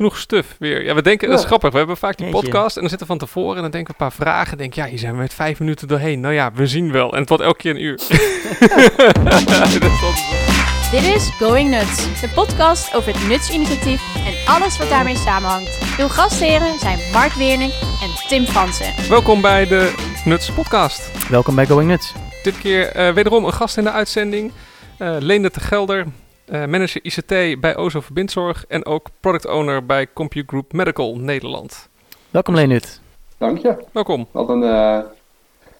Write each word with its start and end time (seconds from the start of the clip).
genoeg 0.00 0.18
stuf 0.18 0.56
weer. 0.58 0.84
Ja, 0.84 0.94
we 0.94 1.02
denken, 1.02 1.28
dat 1.28 1.36
is 1.36 1.42
Ja. 1.42 1.48
grappig. 1.48 1.70
We 1.70 1.78
hebben 1.78 1.96
vaak 1.96 2.16
die 2.16 2.26
Jeetje. 2.26 2.42
podcast 2.42 2.74
en 2.74 2.80
dan 2.80 2.90
zitten 2.90 3.06
we 3.08 3.12
van 3.18 3.26
tevoren 3.26 3.56
en 3.56 3.62
dan 3.62 3.70
denken 3.70 3.94
we 3.96 4.04
een 4.04 4.08
paar 4.08 4.26
vragen. 4.26 4.58
Denk 4.58 4.74
ja, 4.74 4.86
hier 4.86 4.98
zijn 4.98 5.12
we 5.12 5.18
met 5.18 5.34
vijf 5.34 5.58
minuten 5.58 5.88
doorheen. 5.88 6.20
Nou 6.20 6.34
ja, 6.34 6.52
we 6.54 6.66
zien 6.66 6.92
wel. 6.92 7.12
En 7.12 7.18
het 7.20 7.28
wordt 7.28 7.44
elke 7.44 7.56
keer 7.58 7.70
een 7.70 7.82
uur. 7.82 7.98
Zo. 8.08 8.14
Dit 10.90 11.02
is 11.02 11.30
Going 11.38 11.70
Nuts, 11.70 12.20
de 12.20 12.28
podcast 12.34 12.94
over 12.94 13.12
het 13.12 13.28
Nuts-initiatief 13.28 14.02
en 14.26 14.52
alles 14.54 14.78
wat 14.78 14.88
daarmee 14.88 15.16
samenhangt. 15.16 15.78
Uw 15.98 16.08
gastheren 16.08 16.78
zijn 16.78 16.98
Mark 17.12 17.32
Weerning 17.32 17.72
en 18.02 18.28
Tim 18.28 18.44
Fransen. 18.44 18.94
Welkom 19.08 19.40
bij 19.40 19.66
de 19.66 19.92
Nuts 20.24 20.50
podcast. 20.52 21.28
Welkom 21.28 21.54
bij 21.54 21.66
Going 21.66 21.90
Nuts. 21.90 22.12
Dit 22.42 22.58
keer 22.58 22.86
eh, 22.92 23.12
wederom 23.12 23.44
een 23.44 23.52
gast 23.52 23.76
in 23.76 23.84
de 23.84 23.90
uitzending. 23.90 24.52
Eh 24.98 25.16
Leende 25.18 25.50
de 25.52 25.60
Gelder, 25.60 26.06
eh, 26.50 26.64
manager 26.66 27.00
ICT 27.04 27.60
bij 27.60 27.76
Ozo 27.76 28.00
Verbindzorg 28.00 28.64
en 28.68 28.86
ook 28.86 29.08
product 29.20 29.46
owner 29.46 29.86
bij 29.86 30.06
CompuGroup 30.14 30.72
Medical 30.72 31.16
Nederland. 31.16 31.88
Welkom 32.30 32.54
Leenut. 32.54 33.00
Dank 33.38 33.58
je. 33.58 33.84
Welkom. 33.92 34.26
Wat 34.30 34.48
een 34.48 34.62
eh, 34.62 34.98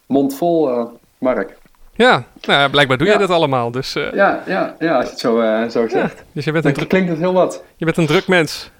mond 0.06 0.34
vol, 0.36 0.70
eh, 0.70 0.84
Mark. 1.18 1.58
Ja, 1.94 2.24
nou, 2.46 2.60
ja, 2.60 2.68
blijkbaar 2.68 2.98
doe 2.98 3.06
jij 3.06 3.16
Ja. 3.16 3.22
dat 3.22 3.30
allemaal. 3.36 3.70
Dus, 3.70 3.94
eh, 3.94 4.12
Ja, 4.12 4.42
ja, 4.46 4.76
ja, 4.78 4.94
als 4.96 5.04
je 5.04 5.10
het 5.10 5.20
zo, 5.20 5.40
eh, 5.40 5.68
zo 5.68 5.88
zegt. 5.88 6.22
dus 6.32 6.44
je, 6.44 6.52
bent 6.52 6.64
een 6.64 6.72
druk, 6.72 6.88
klinkt 6.88 7.08
het 7.10 7.18
heel 7.18 7.32
wat. 7.32 7.62
je 7.76 7.84
bent 7.84 7.96
een 7.96 8.06
druk 8.06 8.26
mens. 8.28 8.70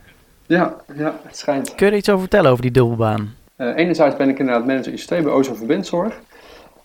Ja, 0.46 0.74
ja, 0.96 1.14
het 1.22 1.36
schijnt. 1.36 1.74
Kun 1.74 1.86
je 1.86 1.92
er 1.92 1.98
iets 1.98 2.08
over 2.08 2.20
vertellen 2.20 2.50
over 2.50 2.62
die 2.62 2.70
dubbelbaan? 2.70 3.34
Eh, 3.56 3.76
enerzijds 3.76 4.16
ben 4.16 4.28
ik 4.28 4.38
inderdaad 4.38 4.66
manager 4.66 4.92
ICT 4.92 5.08
bij 5.08 5.26
Ozo 5.26 5.54
Verbindzorg. 5.54 6.14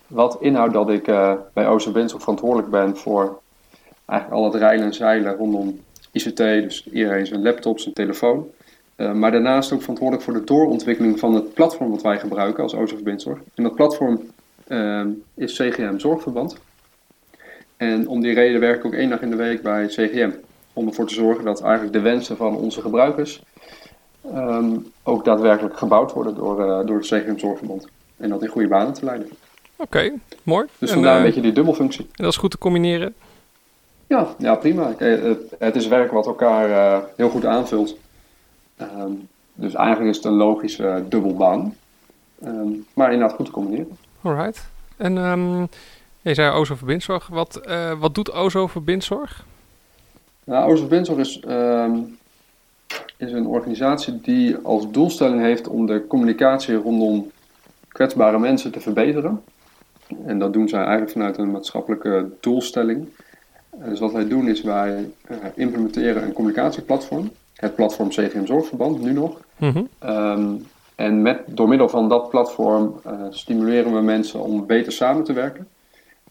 Wat 0.08 0.38
inhoudt 0.40 0.74
dat 0.74 0.90
ik 0.90 1.08
eh, 1.08 1.32
bij 1.54 1.68
Ozo 1.68 1.84
Verbindzorg 1.84 2.22
verantwoordelijk 2.22 2.70
ben 2.70 2.98
voor 2.98 3.40
eigenlijk 4.06 4.42
al 4.42 4.52
het 4.52 4.62
reilen 4.62 4.86
en 4.86 4.94
zeilen 4.94 5.36
rondom 5.36 5.80
ICT. 6.12 6.38
Dus 6.38 6.88
iedereen 6.92 7.26
zijn 7.26 7.42
laptop, 7.42 7.80
zijn 7.80 7.94
telefoon. 7.94 8.48
Eh, 8.96 9.14
maar 9.14 9.32
daarnaast 9.32 9.72
ook 9.72 9.82
verantwoordelijk 9.82 10.26
voor 10.26 10.34
de 10.34 10.44
doorontwikkeling 10.44 11.20
van 11.20 11.34
het 11.34 11.54
platform 11.54 11.92
wat 11.92 12.02
wij 12.02 12.20
gebruiken 12.20 12.64
als 12.64 12.76
Ozo 12.76 12.96
Verbindzorg. 12.96 13.40
En 13.56 13.64
dat 13.64 13.76
platform 13.76 14.22
eh, 14.68 15.06
is 15.34 15.54
CGM 15.54 15.98
Zorgverband. 15.98 16.58
En 17.78 18.08
om 18.08 18.22
die 18.22 18.34
reden 18.34 18.60
werk 18.60 18.78
ik 18.78 18.86
ook 18.86 18.94
één 18.94 19.10
dag 19.10 19.22
in 19.22 19.30
de 19.30 19.36
week 19.36 19.62
bij 19.62 19.86
CGM. 19.86 20.32
Om 20.74 20.88
ervoor 20.88 21.08
te 21.08 21.14
zorgen 21.14 21.46
dat 21.46 21.62
eigenlijk 21.62 21.94
de 21.94 22.00
wensen 22.00 22.38
van 22.38 22.56
onze 22.56 22.82
gebruikers 22.82 23.44
ehm, 24.34 24.78
ook 25.04 25.26
daadwerkelijk 25.26 25.78
gebouwd 25.78 26.14
worden 26.14 26.36
door, 26.36 26.70
eh, 26.70 26.86
door 26.86 26.98
het 26.98 27.06
CGM 27.06 27.38
Zorgverband. 27.38 27.88
En 28.18 28.30
dat 28.30 28.42
in 28.42 28.48
goede 28.48 28.68
banen 28.68 28.94
te 28.94 29.06
leiden. 29.06 29.30
Oké, 29.76 30.12
mooi. 30.44 30.66
Dus 30.78 30.92
vandaar 30.92 31.12
eh, 31.12 31.18
een 31.18 31.26
beetje 31.26 31.42
die 31.42 31.52
dubbelfunctie. 31.52 32.06
en 32.06 32.24
dat 32.24 32.32
is 32.32 32.38
goed 32.38 32.52
te 32.52 32.58
combineren. 32.58 33.14
Ja, 34.08 34.28
ja 34.38 34.56
prima. 34.56 34.94
Het, 35.58 35.76
is 35.76 35.88
werk 35.88 36.12
wat 36.12 36.26
elkaar 36.26 36.70
eh, 36.70 37.04
heel 37.16 37.30
goed 37.30 37.46
aanvult. 37.46 37.98
Ehm, 38.78 39.12
dus 39.54 39.74
eigenlijk 39.74 40.10
is 40.10 40.16
het 40.16 40.26
een 40.26 40.34
logische 40.34 41.04
dubbelbaan. 41.10 41.76
Ehm, 42.44 42.68
maar 42.94 43.12
inderdaad 43.12 43.36
goed 43.36 43.46
te 43.46 43.52
combineren. 43.52 43.98
Alright. 44.22 44.68
En 44.98 45.18
ehm, 45.18 45.62
je 46.22 46.34
zei 46.34 46.56
Ozo 46.56 46.76
Verbindzorg. 46.76 47.28
Wat, 47.28 47.56
eh, 47.56 48.00
wat 48.00 48.16
doet 48.16 48.34
Ozo 48.34 48.68
Verbindzorg? 48.68 49.46
Nou, 50.44 50.72
Ozo 50.72 50.80
Verbindzorg 50.80 51.20
is, 51.20 51.40
is 53.18 53.32
een 53.32 53.48
organisatie 53.48 54.22
die 54.22 54.58
als 54.58 54.92
doelstelling 54.92 55.42
heeft 55.42 55.68
om 55.68 55.86
de 55.86 56.08
communicatie 56.08 56.76
rondom 56.76 57.32
kwetsbare 57.88 58.40
mensen 58.40 58.72
te 58.72 58.80
verbeteren. 58.80 59.44
En 60.26 60.40
dat 60.40 60.54
doen 60.54 60.70
zij 60.70 60.80
eigenlijk 60.80 61.12
vanuit 61.12 61.38
een 61.38 61.52
maatschappelijke 61.52 62.30
doelstelling. 62.40 63.08
Eh, 63.82 63.90
Dus 63.90 64.00
wat 64.00 64.12
wij 64.12 64.28
doen 64.28 64.48
is 64.48 64.62
wij 64.62 65.10
eh, 65.28 65.38
implementeren 65.56 66.24
een 66.24 66.34
communicatieplatform. 66.34 67.32
Het 67.56 67.76
platform 67.76 68.10
CGM 68.10 68.46
Zorgverband, 68.46 69.02
nu 69.02 69.14
nog. 69.14 69.42
Mhm. 69.58 69.84
Ehm, 70.00 70.54
en 70.96 71.22
met, 71.22 71.42
door 71.48 71.68
middel 71.68 71.90
van 71.90 72.10
dat 72.10 72.30
platform 72.30 73.00
eh, 73.04 73.12
stimuleren 73.30 73.94
we 73.94 74.02
mensen 74.02 74.40
om 74.40 74.66
beter 74.66 74.92
samen 74.92 75.24
te 75.24 75.34
werken. 75.34 75.68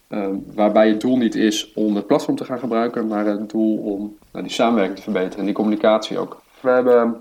Ehm, 0.08 0.34
waarbij 0.54 0.88
het 0.88 1.00
doel 1.00 1.16
niet 1.16 1.34
is 1.34 1.72
om 1.72 1.96
het 1.96 2.06
platform 2.06 2.36
te 2.36 2.44
gaan 2.44 2.58
gebruiken, 2.58 3.06
maar 3.06 3.26
het 3.26 3.50
doel 3.50 3.76
om 3.78 4.16
nou, 4.32 4.44
die 4.44 4.54
samenwerking 4.54 4.96
te 4.96 5.02
verbeteren 5.02 5.38
en 5.38 5.44
die 5.44 5.54
communicatie 5.54 6.18
ook. 6.18 6.42
We 6.60 6.70
hebben 6.70 7.16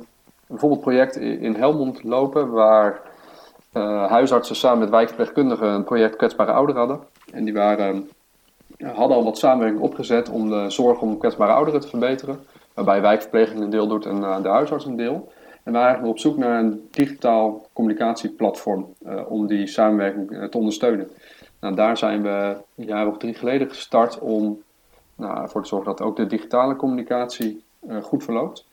bijvoorbeeld 0.47 0.85
een 0.85 0.87
project 0.87 1.15
in 1.15 1.55
Helmond 1.55 2.03
lopen 2.03 2.49
waar 2.51 3.01
huisartsen 4.07 4.55
samen 4.55 4.79
met 4.79 4.89
wijkverpleegkundigen 4.89 5.67
een 5.67 5.83
project 5.83 6.15
kwetsbare 6.15 6.51
ouderen 6.51 6.79
hadden. 6.81 6.99
En 7.31 7.43
die 7.43 7.53
waren, 7.53 8.09
hadden 8.77 9.17
al 9.17 9.23
wat 9.23 9.37
samenwerking 9.37 9.81
opgezet 9.81 10.29
om 10.29 10.49
de 10.49 10.69
zorg 10.69 11.01
om 11.01 11.17
kwetsbare 11.17 11.51
ouderen 11.51 11.79
te 11.79 11.87
verbeteren. 11.87 12.39
Waarbij 12.73 13.01
wijkverpleging 13.01 13.59
een 13.59 13.69
deel 13.69 13.87
doet 13.87 14.05
en 14.05 14.23
eh, 14.23 14.41
de 14.41 14.47
huisarts 14.47 14.85
een 14.85 14.95
deel. 14.95 15.31
En 15.63 15.71
we 15.71 15.71
waren 15.71 15.87
eigenlijk 15.87 16.13
op 16.13 16.19
zoek 16.19 16.37
naar 16.37 16.59
een 16.59 16.87
digitaal 16.91 17.67
communicatieplatform 17.73 18.93
eh, 19.05 19.31
om 19.31 19.47
die 19.47 19.67
samenwerking 19.67 20.31
eh, 20.31 20.43
te 20.43 20.57
ondersteunen. 20.57 21.09
Nou, 21.59 21.75
daar 21.75 21.97
zijn 21.97 22.21
we 22.21 22.57
een 22.75 22.85
jaar 22.85 23.07
of 23.07 23.17
drie 23.17 23.33
geleden 23.33 23.69
gestart 23.69 24.19
om 24.19 24.61
nou, 25.15 25.41
ervoor 25.41 25.61
te 25.61 25.67
zorgen 25.67 25.95
dat 25.95 26.01
ook 26.01 26.15
de 26.15 26.27
digitale 26.27 26.75
communicatie 26.75 27.63
goed 28.01 28.23
verloopt. 28.23 28.65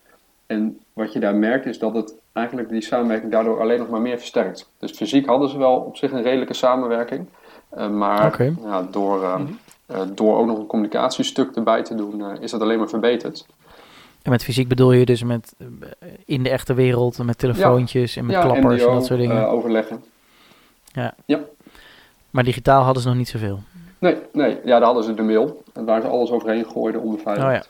En 0.46 0.80
wat 0.92 1.12
je 1.12 1.20
daar 1.20 1.34
merkt 1.34 1.66
is 1.66 1.78
dat 1.78 1.94
het 1.94 2.14
eigenlijk 2.32 2.68
die 2.68 2.80
samenwerking 2.80 3.32
daardoor 3.32 3.60
alleen 3.60 3.78
nog 3.78 3.88
maar 3.88 4.00
meer 4.00 4.18
versterkt. 4.18 4.70
Dus 4.78 4.90
fysiek 4.90 5.26
hadden 5.26 5.48
ze 5.48 5.58
wel 5.58 5.76
op 5.76 5.96
zich 5.96 6.12
een 6.12 6.22
redelijke 6.22 6.54
samenwerking. 6.54 7.26
maar 7.90 8.52
ja, 8.62 8.82
door, 8.90 9.22
eh, 9.22 9.34
eh, 9.34 9.40
door 10.14 10.38
ook 10.38 10.46
nog 10.46 10.58
een 10.58 10.66
communicatiestuk 10.66 11.56
erbij 11.56 11.82
te 11.82 11.94
doen, 11.94 12.20
eh, 12.24 12.42
is 12.42 12.50
dat 12.50 12.60
alleen 12.60 12.78
maar 12.78 12.88
verbeterd. 12.88 13.46
En 14.22 14.30
met 14.30 14.44
fysiek 14.44 14.68
bedoel 14.68 14.92
je 14.92 15.04
dus 15.04 15.22
met 15.22 15.54
eh, 15.58 16.08
in 16.24 16.42
de 16.42 16.50
echte 16.50 16.74
wereld, 16.74 17.18
met 17.18 17.38
telefoontjes 17.38 18.16
en 18.16 18.26
met 18.26 18.38
klappers 18.38 18.84
en 18.84 18.94
dat 18.94 19.06
soort 19.06 19.18
dingen. 19.18 19.42
eh, 19.42 19.52
overleggen. 19.52 20.04
maar 22.30 22.44
digitaal 22.44 22.82
hadden 22.82 23.02
ze 23.02 23.08
nog 23.08 23.16
niet 23.16 23.28
zoveel. 23.28 23.60
Nee, 23.98 24.16
nee, 24.32 24.58
ja, 24.64 24.78
daar 24.78 24.82
hadden 24.82 25.04
ze 25.04 25.14
de 25.14 25.22
mail. 25.22 25.62
En 25.72 25.84
waar 25.84 26.00
ze 26.00 26.06
alles 26.08 26.30
overheen 26.30 26.64
gooiden, 26.64 27.00
onbeveiligd. 27.00 27.46
Oh 27.46 27.52
ja. 27.52 27.62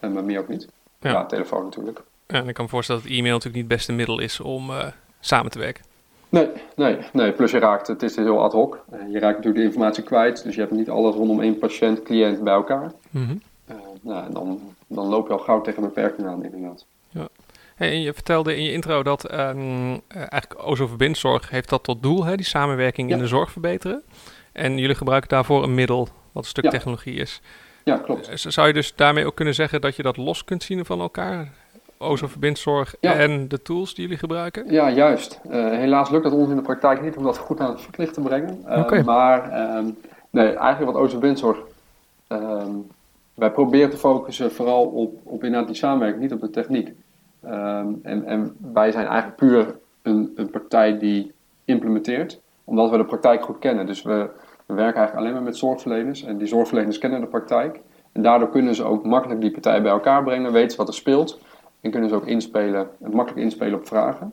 En 0.00 0.12
maar 0.12 0.24
meer 0.24 0.38
ook 0.38 0.48
niet. 0.48 0.68
Ja. 1.00 1.10
Ja, 1.10 1.26
telefoon 1.26 1.64
natuurlijk. 1.64 2.02
Ja, 2.26 2.40
en 2.40 2.48
ik 2.48 2.54
kan 2.54 2.64
me 2.64 2.70
voorstellen 2.70 3.02
dat 3.02 3.10
e-mail 3.10 3.32
natuurlijk 3.34 3.54
niet 3.54 3.64
het 3.64 3.76
beste 3.76 3.92
middel 3.92 4.18
is 4.18 4.40
om 4.40 4.70
eh, 4.70 4.86
samen 5.20 5.50
te 5.50 5.58
werken. 5.58 5.84
Nee, 6.28 6.48
nee, 6.76 6.98
nee. 7.12 7.32
Plus 7.32 7.50
je 7.50 7.58
raakt, 7.58 7.86
het 7.86 8.02
is 8.02 8.16
heel 8.16 8.42
ad 8.42 8.52
hoc. 8.52 8.84
Eh, 8.90 8.98
Je 9.12 9.18
raakt 9.18 9.36
natuurlijk 9.36 9.56
de 9.56 9.62
informatie 9.62 10.02
kwijt. 10.02 10.42
Dus 10.44 10.54
je 10.54 10.60
hebt 10.60 10.72
niet 10.72 10.90
alles 10.90 11.14
rondom 11.14 11.40
één 11.40 11.58
patiënt, 11.58 12.02
cliënt 12.02 12.42
bij 12.44 12.52
elkaar. 12.54 12.92
Nou, 14.02 14.24
en 14.26 14.32
dan, 14.32 14.60
dan 14.86 15.06
loop 15.06 15.26
je 15.26 15.32
al 15.32 15.38
gauw 15.38 15.60
tegen 15.60 15.82
beperkingen 15.82 16.30
aan, 16.30 16.44
inderdaad. 16.44 16.86
Hey, 17.74 17.90
en 17.90 18.00
je 18.00 18.12
vertelde 18.14 18.56
in 18.56 18.62
je 18.62 18.72
intro 18.72 19.02
dat 19.02 19.24
eh, 19.24 19.48
eigenlijk 20.08 20.66
Ozo 20.66 20.86
Verbindzorg 20.86 21.50
heeft 21.50 21.68
dat 21.68 21.82
tot 21.82 22.02
doel, 22.02 22.24
hè, 22.24 22.36
die 22.36 22.46
samenwerking 22.46 23.10
in 23.10 23.16
Ja. 23.16 23.22
de 23.22 23.28
zorg 23.28 23.50
verbeteren. 23.50 24.02
En 24.52 24.78
jullie 24.78 24.94
gebruiken 24.94 25.28
daarvoor 25.28 25.62
een 25.62 25.74
middel 25.74 26.08
wat 26.32 26.42
een 26.42 26.48
stuk 26.48 26.64
Ja. 26.64 26.70
technologie 26.70 27.14
is. 27.14 27.40
Ja, 27.84 27.96
klopt. 27.96 28.30
Zou 28.34 28.66
je 28.66 28.72
dus 28.72 28.94
daarmee 28.94 29.26
ook 29.26 29.34
kunnen 29.34 29.54
zeggen 29.54 29.80
dat 29.80 29.96
je 29.96 30.02
dat 30.02 30.16
los 30.16 30.44
kunt 30.44 30.62
zien 30.62 30.84
van 30.84 31.00
elkaar? 31.00 31.52
Ozo 31.98 32.26
Verbindzorg 32.26 32.94
Ja. 33.00 33.14
en 33.14 33.48
de 33.48 33.62
tools 33.62 33.94
die 33.94 34.02
jullie 34.02 34.18
gebruiken? 34.18 34.72
Ja, 34.72 34.90
juist. 34.90 35.40
Eh, 35.48 35.68
helaas 35.68 36.10
lukt 36.10 36.24
dat 36.24 36.32
ons 36.32 36.50
in 36.50 36.56
de 36.56 36.62
praktijk 36.62 37.02
niet 37.02 37.16
om 37.16 37.24
dat 37.24 37.38
goed 37.38 37.60
aan 37.60 37.70
het 37.70 37.80
voetlicht 37.80 38.14
te 38.14 38.20
brengen. 38.20 38.64
Oké. 38.68 39.02
Maar 39.02 39.50
ehm, 39.50 39.84
nee, 40.30 40.52
eigenlijk 40.52 40.92
wat 40.92 41.02
Ozo 41.02 41.18
Bindzorg... 41.18 41.58
ehm 42.26 42.76
wij 43.38 43.50
proberen 43.50 43.90
te 43.90 43.96
focussen 43.96 44.52
vooral 44.52 44.84
op, 44.86 45.20
op 45.22 45.44
inderdaad 45.44 45.68
die 45.68 45.76
samenwerking, 45.76 46.22
niet 46.22 46.32
op 46.32 46.40
de 46.40 46.50
techniek. 46.50 46.92
Ehm, 47.42 47.86
en, 48.02 48.24
en 48.24 48.56
wij 48.72 48.90
zijn 48.90 49.06
eigenlijk 49.06 49.36
puur 49.36 49.74
een, 50.02 50.32
een 50.36 50.50
partij 50.50 50.98
die 50.98 51.32
implementeert, 51.64 52.40
omdat 52.64 52.90
we 52.90 52.96
de 52.96 53.04
praktijk 53.04 53.42
goed 53.42 53.58
kennen. 53.58 53.86
Dus 53.86 54.02
we, 54.02 54.28
we 54.66 54.74
werken 54.74 54.96
eigenlijk 54.96 55.16
alleen 55.16 55.32
maar 55.32 55.42
met 55.42 55.56
zorgverleners 55.56 56.24
en 56.24 56.38
die 56.38 56.46
zorgverleners 56.46 56.98
kennen 56.98 57.20
de 57.20 57.26
praktijk. 57.26 57.80
En 58.12 58.22
daardoor 58.22 58.50
kunnen 58.50 58.74
ze 58.74 58.84
ook 58.84 59.04
makkelijk 59.04 59.40
die 59.40 59.50
partij 59.50 59.82
bij 59.82 59.90
elkaar 59.90 60.22
brengen, 60.24 60.52
weten 60.52 60.70
ze 60.70 60.76
wat 60.76 60.88
er 60.88 60.94
speelt. 60.94 61.40
En 61.80 61.90
kunnen 61.90 62.08
ze 62.08 62.14
ook 62.14 62.26
inspelen, 62.26 62.88
makkelijk 62.98 63.36
inspelen 63.44 63.78
op 63.78 63.86
vragen. 63.86 64.32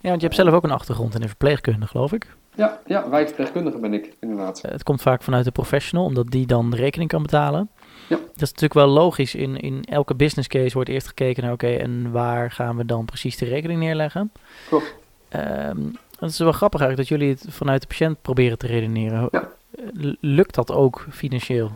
Ja, 0.00 0.08
want 0.08 0.20
je 0.20 0.26
hebt 0.26 0.38
zelf 0.38 0.52
ook 0.54 0.64
een 0.64 0.70
achtergrond 0.70 1.14
in 1.14 1.20
de 1.20 1.28
verpleegkunde, 1.28 1.86
geloof 1.86 2.12
ik. 2.12 2.36
Ja, 2.54 2.78
ja 2.86 3.08
wijkverpleegkundige 3.08 3.78
ben 3.78 3.92
ik 3.94 4.16
inderdaad. 4.20 4.60
Eh, 4.60 4.70
Het 4.72 4.82
komt 4.82 5.02
vaak 5.02 5.22
vanuit 5.22 5.44
de 5.44 5.50
professional, 5.50 6.04
omdat 6.04 6.30
die 6.30 6.46
dan 6.46 6.70
de 6.70 6.76
rekening 6.76 7.10
kan 7.10 7.22
betalen. 7.22 7.68
Ja. 8.08 8.16
Dat 8.16 8.42
is 8.42 8.48
natuurlijk 8.52 8.74
wel 8.74 8.86
logisch. 8.88 9.34
In, 9.34 9.56
in 9.60 9.84
elke 9.84 10.14
business 10.14 10.48
case 10.48 10.74
wordt 10.74 10.88
eerst 10.90 11.06
gekeken 11.06 11.42
naar, 11.42 11.52
oké, 11.52 11.66
en 11.68 12.10
waar 12.10 12.50
gaan 12.50 12.76
we 12.76 12.84
dan 12.84 13.04
precies 13.04 13.36
de 13.36 13.44
rekening 13.44 13.80
neerleggen? 13.80 14.32
Klopt. 14.68 14.94
Ehm, 15.28 15.78
het 16.18 16.30
is 16.30 16.38
wel 16.38 16.52
grappig 16.52 16.80
eigenlijk 16.80 17.08
dat 17.10 17.18
jullie 17.18 17.34
het 17.34 17.46
vanuit 17.48 17.80
de 17.80 17.86
patiënt 17.86 18.22
proberen 18.22 18.58
te 18.58 18.66
redeneren. 18.66 19.28
Ja. 19.30 19.48
Eh, 19.78 20.12
Lukt 20.20 20.54
dat 20.54 20.72
ook 20.72 21.06
financieel? 21.10 21.70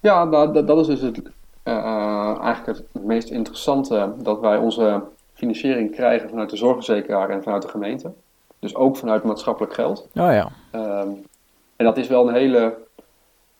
Ja, 0.00 0.24
nou, 0.24 0.52
dat, 0.52 0.66
dat 0.66 0.78
is 0.78 0.86
dus 0.86 1.00
het, 1.00 1.22
eh, 1.62 1.74
eigenlijk 2.36 2.78
het 2.92 3.04
meest 3.04 3.30
interessante, 3.30 4.12
dat 4.16 4.40
wij 4.40 4.56
onze 4.56 5.02
financiering 5.32 5.90
krijgen 5.90 6.28
vanuit 6.28 6.50
de 6.50 6.56
zorgverzekeraar 6.56 7.30
en 7.30 7.42
vanuit 7.42 7.62
de 7.62 7.68
gemeente. 7.68 8.12
Dus 8.58 8.74
ook 8.74 8.96
vanuit 8.96 9.24
maatschappelijk 9.24 9.74
geld. 9.74 10.08
Oh 10.14 10.32
ja. 10.32 10.50
Ehm, 10.70 11.08
en 11.76 11.84
dat 11.84 11.96
is 11.96 12.08
wel 12.08 12.28
een 12.28 12.34
hele 12.34 12.76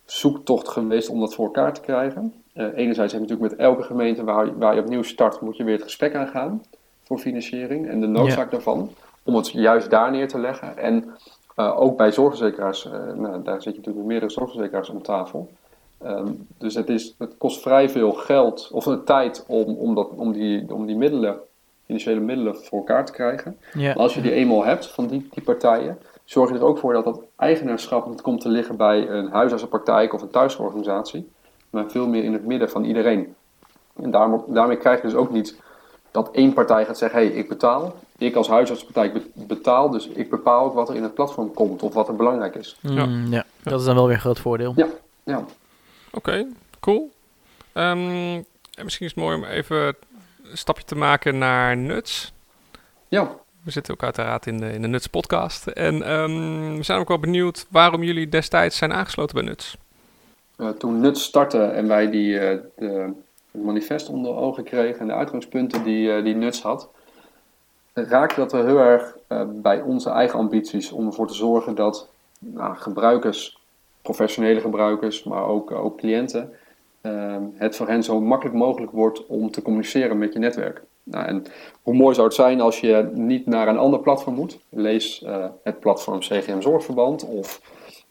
zoektocht 0.05 0.69
geweest 0.69 1.09
om 1.09 1.21
dat 1.21 1.35
voor 1.35 1.45
elkaar 1.45 1.73
te 1.73 1.81
krijgen. 1.81 2.35
Eh, 2.53 2.65
enerzijds 2.75 3.13
heb 3.13 3.23
je 3.23 3.29
natuurlijk 3.29 3.51
met 3.51 3.61
elke 3.61 3.83
gemeente 3.83 4.25
waar, 4.25 4.59
waar 4.59 4.75
je 4.75 4.81
opnieuw 4.81 5.03
start, 5.03 5.41
moet 5.41 5.57
je 5.57 5.65
weer 5.65 5.75
het 5.75 5.83
gesprek 5.83 6.15
aangaan. 6.15 6.63
voor 7.05 7.19
financiering 7.19 7.89
en 7.89 8.01
de 8.01 8.07
noodzaak 8.07 8.51
daarvan 8.51 8.91
om 9.23 9.35
het 9.35 9.51
juist 9.51 9.91
daar 9.91 10.11
neer 10.11 10.29
te 10.29 10.39
leggen. 10.39 10.77
En 10.77 11.05
uh, 11.57 11.81
ook 11.81 11.97
bij 11.97 12.13
zorgverzekeraars, 12.13 12.85
uh, 12.87 12.93
nou, 12.93 13.43
daar 13.43 13.63
zit 13.63 13.73
je 13.73 13.79
natuurlijk 13.79 13.97
met 13.97 14.07
meerdere 14.07 14.33
zorgverzekeraars 14.33 14.89
om 14.89 15.03
tafel. 15.03 15.51
Um, 16.05 16.47
dus 16.59 16.75
het, 16.75 16.89
is, 16.89 17.15
het 17.19 17.35
kost 17.39 17.63
vrij 17.63 17.89
veel 17.89 18.13
geld 18.13 18.69
of 18.73 18.85
de 18.85 19.05
tijd 19.05 19.45
om, 19.47 19.77
om, 19.77 19.95
dat, 19.95 20.09
om, 20.09 20.33
die, 20.33 20.75
om 20.75 20.87
die 20.87 20.97
middelen, 20.97 21.39
financiële 21.85 22.21
middelen 22.21 22.57
voor 22.57 22.79
elkaar 22.79 23.07
te 23.07 23.13
krijgen. 23.13 23.59
Ja. 23.73 23.87
Maar 23.87 23.97
als 23.97 24.15
je 24.15 24.21
die 24.21 24.33
eenmaal 24.33 24.65
hebt 24.65 24.87
van 24.87 25.07
die, 25.07 25.29
die 25.31 25.43
partijen, 25.43 25.99
zorg 26.25 26.51
je 26.51 26.57
er 26.57 26.65
ook 26.65 26.79
voor 26.79 26.93
dat 26.93 27.05
dat 27.05 27.21
eigenaarschap 27.37 28.09
niet 28.09 28.21
komt 28.21 28.41
te 28.41 28.49
liggen 28.49 28.77
bij 28.77 29.09
een 29.09 29.29
huisartsenpraktijk 29.29 30.13
of 30.13 30.23
een 30.23 30.31
thuisorganisatie, 30.31 31.31
maar 31.71 31.91
veel 31.91 32.07
meer 32.07 32.25
in 32.25 32.33
het 32.33 32.47
midden 32.47 32.71
van 32.71 32.85
iedereen. 32.85 33.35
En 34.03 34.11
daarom, 34.11 34.45
daarmee 34.49 34.77
krijg 34.77 35.01
je 35.01 35.07
dus 35.07 35.17
ook 35.17 35.31
niet 35.31 35.61
dat 36.11 36.31
één 36.31 36.53
partij 36.53 36.85
gaat 36.85 36.99
zeggen: 36.99 37.21
hé, 37.21 37.27
hey, 37.27 37.37
ik 37.37 37.49
betaal. 37.49 37.95
Ik 38.19 38.37
als 38.37 38.49
huisartsenpraktijk 38.49 39.27
betaal, 39.35 39.91
dus 39.91 40.09
ik 40.09 40.31
bepaal 40.31 40.65
ook 40.65 40.75
wat 40.75 40.89
er 40.89 40.95
in 40.95 41.03
het 41.03 41.15
platform 41.15 41.55
komt 41.55 41.83
of 41.83 41.95
wat 41.95 42.09
er 42.09 42.17
belangrijk 42.17 42.55
is. 42.55 42.77
Mm, 42.83 42.93
ja. 42.97 43.07
ja. 43.31 43.45
dat 43.63 43.81
is 43.81 43.87
dan 43.87 43.95
wel 43.95 44.07
weer 44.07 44.15
een 44.15 44.21
groot 44.21 44.39
voordeel. 44.39 44.73
Ja, 44.77 44.87
ja. 45.25 45.45
Oké, 46.19 46.47
cool. 46.81 47.11
Um, 47.75 48.45
en 48.75 48.85
misschien 48.85 49.07
is 49.07 49.15
het 49.15 49.25
mooi 49.25 49.37
om 49.37 49.45
even 49.45 49.97
een 50.43 50.59
stapje 50.59 50.85
te 50.85 50.97
maken 50.97 51.39
naar 51.39 51.77
Nuts. 51.77 52.33
Ja. 53.09 53.31
We 53.63 53.71
zitten 53.71 53.95
ook 53.95 54.03
uiteraard 54.03 54.47
in 54.47 54.59
de, 54.59 54.73
in 54.73 54.83
de 54.83 54.89
Nuts 54.89 55.07
podcast. 55.07 55.67
En 55.67 56.13
um, 56.13 56.77
we 56.77 56.83
zijn 56.83 57.01
ook 57.01 57.09
wel 57.09 57.19
benieuwd 57.19 57.67
waarom 57.71 58.03
jullie 58.03 58.29
destijds 58.29 58.77
zijn 58.77 58.93
aangesloten 58.93 59.35
bij 59.35 59.45
Nuts. 59.45 59.77
Uh, 60.57 60.69
toen 60.69 61.01
Nuts 61.01 61.23
startte 61.23 61.63
en 61.63 61.89
wij 61.89 62.11
die, 62.11 62.33
uh, 62.33 62.41
de, 62.77 63.13
het 63.51 63.63
manifest 63.63 64.09
onder 64.09 64.35
ogen 64.35 64.65
kregen 64.65 65.01
en 65.01 65.07
de 65.07 65.15
uitgangspunten 65.15 65.85
die, 65.85 66.09
uh, 66.09 66.25
die 66.25 66.35
Nuts 66.35 66.63
had, 66.63 66.89
raakte 67.93 68.41
dat 68.41 68.53
we 68.53 68.59
heel 68.59 68.79
erg 68.79 69.17
bij 69.47 69.81
onze 69.81 70.11
eigen 70.11 70.39
ambities 70.39 70.93
om 70.93 71.07
ervoor 71.07 71.27
te 71.29 71.35
zorgen 71.35 71.75
dat 71.75 72.09
nou, 72.39 72.77
gebruikers 72.77 73.58
professionele 74.09 74.61
gebruikers, 74.61 75.23
maar 75.23 75.45
ook, 75.45 75.71
ook 75.71 75.99
cliënten, 75.99 76.53
ehm, 77.01 77.43
het 77.55 77.77
voor 77.77 77.89
hen 77.89 78.03
zo 78.03 78.21
makkelijk 78.21 78.57
mogelijk 78.57 78.93
wordt 78.93 79.27
om 79.27 79.51
te 79.51 79.63
communiceren 79.63 80.19
met 80.19 80.33
je 80.33 80.39
netwerk. 80.39 80.83
Nou, 81.03 81.27
en 81.27 81.45
hoe 81.83 81.95
mooi 81.95 82.15
zou 82.15 82.27
het 82.27 82.37
zijn 82.37 82.61
als 82.61 82.81
je 82.81 83.11
niet 83.15 83.47
naar 83.47 83.69
een 83.69 83.79
ander 83.79 84.01
platform 84.01 84.35
moet. 84.35 84.59
Lees 84.69 85.23
uh, 85.23 85.45
het 85.63 85.81
platform 85.81 86.19
CGM 86.19 86.61
Zorgverband 86.61 87.25
of 87.25 87.61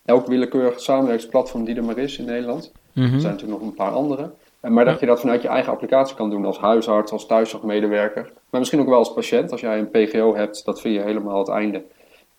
elk 0.06 0.28
willekeurig 0.28 0.80
samenwerkingsplatform 0.80 1.64
die 1.66 1.76
er 1.76 1.84
maar 1.84 1.98
is 1.98 2.18
in 2.18 2.26
Nederland. 2.26 2.72
Mm 2.94 3.04
Er 3.04 3.10
zijn 3.20 3.34
natuurlijk 3.34 3.60
nog 3.60 3.70
een 3.70 3.76
paar 3.76 3.92
andere. 3.92 4.32
Maar 4.62 4.86
dat 4.86 5.00
je 5.00 5.06
dat 5.06 5.20
vanuit 5.20 5.42
je 5.42 5.48
eigen 5.48 5.72
applicatie 5.72 6.16
kan 6.16 6.30
doen 6.30 6.46
als 6.46 6.58
huisarts, 6.58 7.12
als 7.12 7.26
thuiszorgmedewerker. 7.26 8.32
Maar 8.50 8.60
misschien 8.60 8.82
ook 8.82 8.88
wel 8.88 8.98
als 8.98 9.14
patiënt. 9.14 9.52
Als 9.52 9.62
jij 9.62 9.80
een 9.80 9.90
PGO 9.90 10.36
hebt, 10.36 10.66
dat 10.66 10.82
vind 10.82 10.96
je 10.96 11.02
helemaal 11.02 11.40
het 11.40 11.50
einde. 11.50 11.84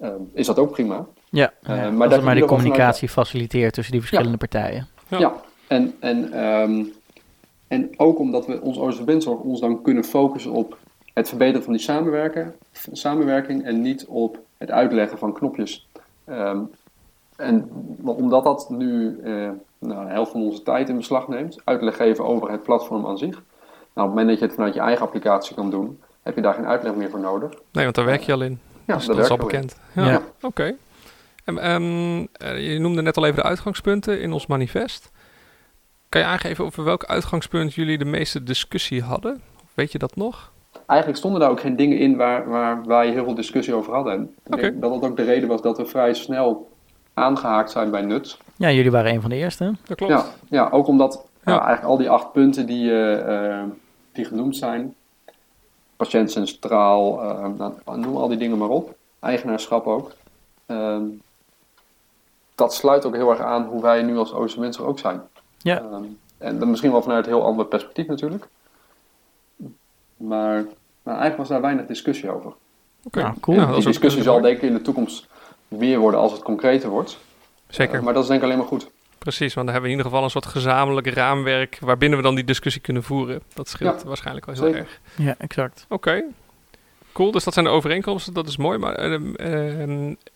Uh, 0.01 0.09
is 0.33 0.47
dat 0.47 0.59
ook 0.59 0.71
prima. 0.71 1.07
Ja, 1.31 1.53
uh, 1.71 1.91
maar 1.91 2.09
dat 2.09 2.23
maar 2.23 2.35
de 2.35 2.45
communicatie 2.45 3.09
faciliteert 3.09 3.75
tussen 3.75 3.93
die 3.93 4.03
verschillende 4.03 4.37
partijen. 4.37 4.87
Ja, 5.09 5.19
ja. 5.19 5.35
En, 5.67 5.95
en, 6.01 6.45
um, 6.47 6.93
en 7.69 7.91
ook 7.97 8.19
omdat 8.19 8.47
we 8.47 8.61
ons 8.61 8.77
OSV 8.77 9.05
Bindzorg 9.05 9.41
ons 9.41 9.61
dan 9.61 9.83
kunnen 9.83 10.05
focussen 10.05 10.53
op 10.53 10.79
het 11.15 11.29
verbeteren 11.29 11.63
van 11.63 11.73
die 11.73 11.83
samenwerken, 11.83 12.55
samenwerking 12.93 13.65
en 13.65 13.81
niet 13.81 14.07
op 14.07 14.39
het 14.57 14.71
uitleggen 14.71 15.19
van 15.19 15.33
knopjes. 15.33 15.89
Um, 16.27 16.71
en 17.37 17.71
omdat 18.05 18.45
dat 18.45 18.71
nu 18.71 19.21
uh, 19.25 19.51
nou, 19.79 20.07
de 20.07 20.13
helft 20.13 20.31
van 20.31 20.43
onze 20.43 20.63
tijd 20.63 20.89
in 20.89 20.97
beslag 20.97 21.29
neemt, 21.29 21.59
uitleg 21.65 21.97
geven 21.97 22.25
over 22.25 22.51
het 22.51 22.63
platform 22.63 23.07
aan 23.07 23.19
zich. 23.19 23.31
Nou, 23.31 23.41
op 23.93 23.95
het 23.95 24.09
moment 24.09 24.29
dat 24.29 24.39
je 24.39 24.45
het 24.45 24.55
vanuit 24.55 24.75
je 24.75 24.81
eigen 24.81 25.05
applicatie 25.05 25.55
kan 25.55 25.71
doen, 25.71 26.01
heb 26.23 26.35
je 26.35 26.43
daar 26.43 26.55
geen 26.55 26.67
uitleg 26.67 26.95
meer 26.95 27.11
voor 27.11 27.21
nodig. 27.21 27.51
Nee, 27.73 27.85
want 27.85 27.95
daar 27.95 28.05
werk 28.05 28.23
je 28.23 28.33
al 28.33 28.43
in. 28.43 28.61
Ja, 28.85 28.95
dus 28.95 29.07
dat, 29.07 29.17
dat 29.17 29.25
is 29.25 29.31
al 29.31 29.37
bekend. 29.37 29.77
Ja, 29.93 30.07
ja. 30.07 30.17
oké. 30.17 30.47
Okay. 30.47 30.77
Um, 31.49 32.29
je 32.41 32.77
noemde 32.81 33.03
net 33.03 33.17
al 33.17 33.25
even 33.25 33.37
de 33.37 33.43
uitgangspunten 33.43 34.21
in 34.21 34.33
ons 34.33 34.47
manifest. 34.47 35.11
Kan 36.09 36.21
je 36.21 36.27
aangeven 36.27 36.65
over 36.65 36.85
welk 36.85 37.05
uitgangspunt 37.05 37.75
jullie 37.75 37.99
de 37.99 38.05
meeste 38.05 38.43
discussie 38.43 39.03
hadden? 39.03 39.43
Weet 39.75 39.93
je 39.93 39.99
dat 39.99 40.17
nog? 40.17 40.53
Eigenlijk 40.87 41.19
stonden 41.19 41.41
daar 41.41 41.51
ook 41.51 41.61
geen 41.61 41.77
dingen 41.77 41.99
in 41.99 42.17
waar, 42.17 42.49
waar 42.49 42.85
wij 42.87 43.11
heel 43.11 43.25
veel 43.25 43.35
discussie 43.35 43.75
over 43.75 43.95
hadden. 43.95 44.23
ik 44.23 44.53
okay. 44.55 44.61
denk 44.61 44.81
dat 44.81 44.93
dat 45.01 45.11
ook 45.11 45.17
de 45.17 45.25
reden 45.25 45.49
was 45.49 45.63
dat 45.63 45.77
we 45.77 45.87
vrij 45.87 46.15
snel 46.15 46.71
aangehaakt 47.15 47.71
zijn 47.71 47.91
bij 47.91 48.03
NUTS. 48.03 48.39
Ja, 48.57 48.71
jullie 48.71 48.91
waren 48.91 49.13
een 49.13 49.21
van 49.21 49.31
de 49.31 49.37
eerste. 49.37 49.75
Dat 49.87 49.97
klopt. 49.97 50.13
Ja, 50.13 50.25
ja 50.49 50.69
ook 50.71 50.87
omdat 50.87 51.29
ja. 51.49 51.55
Nou, 51.55 51.67
eigenlijk 51.67 51.93
al 51.93 51.97
die 51.97 52.11
acht 52.11 52.33
punten 52.33 52.67
die, 52.67 52.91
uh, 52.91 53.63
die 54.13 54.25
genoemd 54.25 54.57
zijn, 54.57 54.95
patiënt 55.97 56.31
centraal, 56.31 57.25
uh, 57.25 57.47
nou, 57.57 57.99
noem 57.99 58.17
al 58.17 58.29
die 58.29 58.39
dingen 58.39 58.59
maar 58.59 58.69
op, 58.69 58.95
eigenaarschap 59.21 59.87
ook. 59.87 60.13
Uh, 60.67 60.97
dat 62.59 62.75
sluit 62.75 63.05
ook 63.05 63.15
heel 63.15 63.31
erg 63.31 63.41
aan 63.41 63.65
hoe 63.65 63.83
wij 63.83 64.03
nu 64.03 64.19
als 64.19 64.33
Oosterse 64.33 64.61
mensen 64.61 64.87
ook 64.87 64.99
zijn. 64.99 65.21
Ja. 65.59 65.83
Um, 65.83 66.19
en 66.39 66.59
dan 66.59 66.71
misschien 66.71 66.91
wel 66.91 67.03
vanuit 67.03 67.27
een 67.27 67.33
heel 67.33 67.45
ander 67.45 67.67
perspectief 67.67 68.07
natuurlijk. 68.07 68.49
Maar, 70.17 70.65
maar 71.03 71.19
eigenlijk 71.19 71.37
was 71.37 71.49
daar 71.49 71.61
weinig 71.61 71.87
discussie 71.87 72.31
over. 72.31 72.53
Oké, 73.03 73.19
okay. 73.19 73.35
cool. 73.41 73.57
Ja, 73.57 73.73
die 73.73 73.85
discussie 73.85 74.23
zal 74.23 74.41
denk 74.41 74.57
ik 74.57 74.63
in 74.63 74.73
de 74.73 74.83
toekomst 74.83 75.27
meer 75.69 75.99
worden 75.99 76.21
als 76.21 76.33
het 76.33 76.43
concreter 76.43 76.89
wordt. 76.89 77.19
Zeker. 77.69 77.99
Uh, 77.99 78.03
maar 78.03 78.15
dat 78.15 78.23
is 78.23 78.29
denk 78.29 78.41
ik 78.41 78.47
alleen 78.47 78.59
maar 78.59 78.67
goed. 78.67 78.91
Precies, 79.19 79.55
want 79.55 79.67
dan 79.67 79.75
hebben 79.75 79.83
we 79.83 79.89
in 79.91 79.97
ieder 79.97 80.11
geval 80.11 80.25
een 80.25 80.31
soort 80.31 80.47
gezamenlijk 80.47 81.07
raamwerk 81.07 81.79
waarbinnen 81.81 82.19
we 82.19 82.25
dan 82.25 82.35
die 82.35 82.45
discussie 82.45 82.83
kunnen 82.83 83.03
voeren. 83.03 83.43
Dat 83.55 83.69
scheelt 83.69 84.01
ja, 84.01 84.09
waarschijnlijk 84.09 84.47
wel 84.47 84.55
heel 84.55 84.65
zeker. 84.65 84.81
erg. 84.81 85.01
Ja, 85.17 85.35
exact. 85.39 85.87
Oké, 85.89 86.25
cool. 87.19 87.31
Dus 87.31 87.45
dat 87.45 87.53
zijn 87.55 87.65
de 87.65 87.71
overeenkomsten, 87.71 88.35
dat 88.35 88.49
is 88.49 88.57
mooi. 88.57 88.79
Maar 88.79 89.11
uh, 89.11 89.21
uh, 89.37 89.81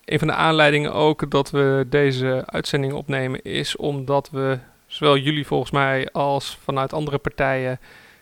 een 0.04 0.18
van 0.18 0.28
de 0.28 0.34
aanleidingen 0.34 0.92
ook 0.92 1.30
dat 1.30 1.50
we 1.50 1.86
deze 1.88 2.42
uitzending 2.46 2.92
opnemen 2.92 3.42
is 3.42 3.76
omdat 3.76 4.30
we, 4.30 4.58
zowel 4.86 5.16
jullie 5.16 5.46
volgens 5.46 5.70
mij 5.70 6.08
als 6.12 6.58
vanuit 6.64 6.92
andere 6.92 7.18
partijen, 7.18 7.80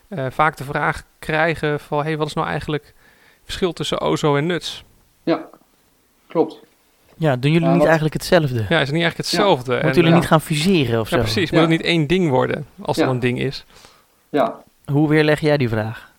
uh, 0.08 0.26
vaak 0.30 0.56
de 0.56 0.64
vraag 0.64 1.02
krijgen 1.18 1.80
van, 1.80 2.02
hey, 2.02 2.16
wat 2.16 2.26
is 2.26 2.34
nou 2.34 2.48
eigenlijk 2.48 2.84
het 2.84 3.44
verschil 3.44 3.72
tussen 3.72 4.00
OZO 4.00 4.36
en 4.36 4.46
NUTS? 4.46 4.84
Ja, 5.22 5.48
klopt. 6.26 6.60
Ja, 7.16 7.36
doen 7.36 7.52
jullie 7.52 7.68
niet 7.68 7.84
eigenlijk 7.84 8.14
hetzelfde? 8.14 8.54
Ja, 8.54 8.80
is 8.80 8.88
het 8.88 8.96
niet 8.96 9.02
eigenlijk 9.02 9.16
hetzelfde? 9.16 9.74
Ja. 9.74 9.82
Moeten 9.82 10.02
jullie 10.02 10.16
niet 10.16 10.26
gaan 10.26 10.40
fuseren 10.40 11.00
of 11.00 11.10
ja, 11.10 11.16
zo? 11.16 11.22
precies. 11.22 11.50
Moet 11.50 11.60
het 11.60 11.68
niet 11.68 11.82
één 11.82 12.06
ding 12.06 12.30
worden, 12.30 12.66
als 12.82 12.98
er 12.98 13.08
een 13.08 13.20
ding 13.20 13.40
is? 13.40 13.64
Ja. 14.28 14.62
Hoe 14.84 15.08
weerleg 15.08 15.40
jij 15.40 15.56
die 15.56 15.68
vraag? 15.68 16.12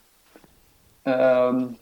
Um, 1.04 1.78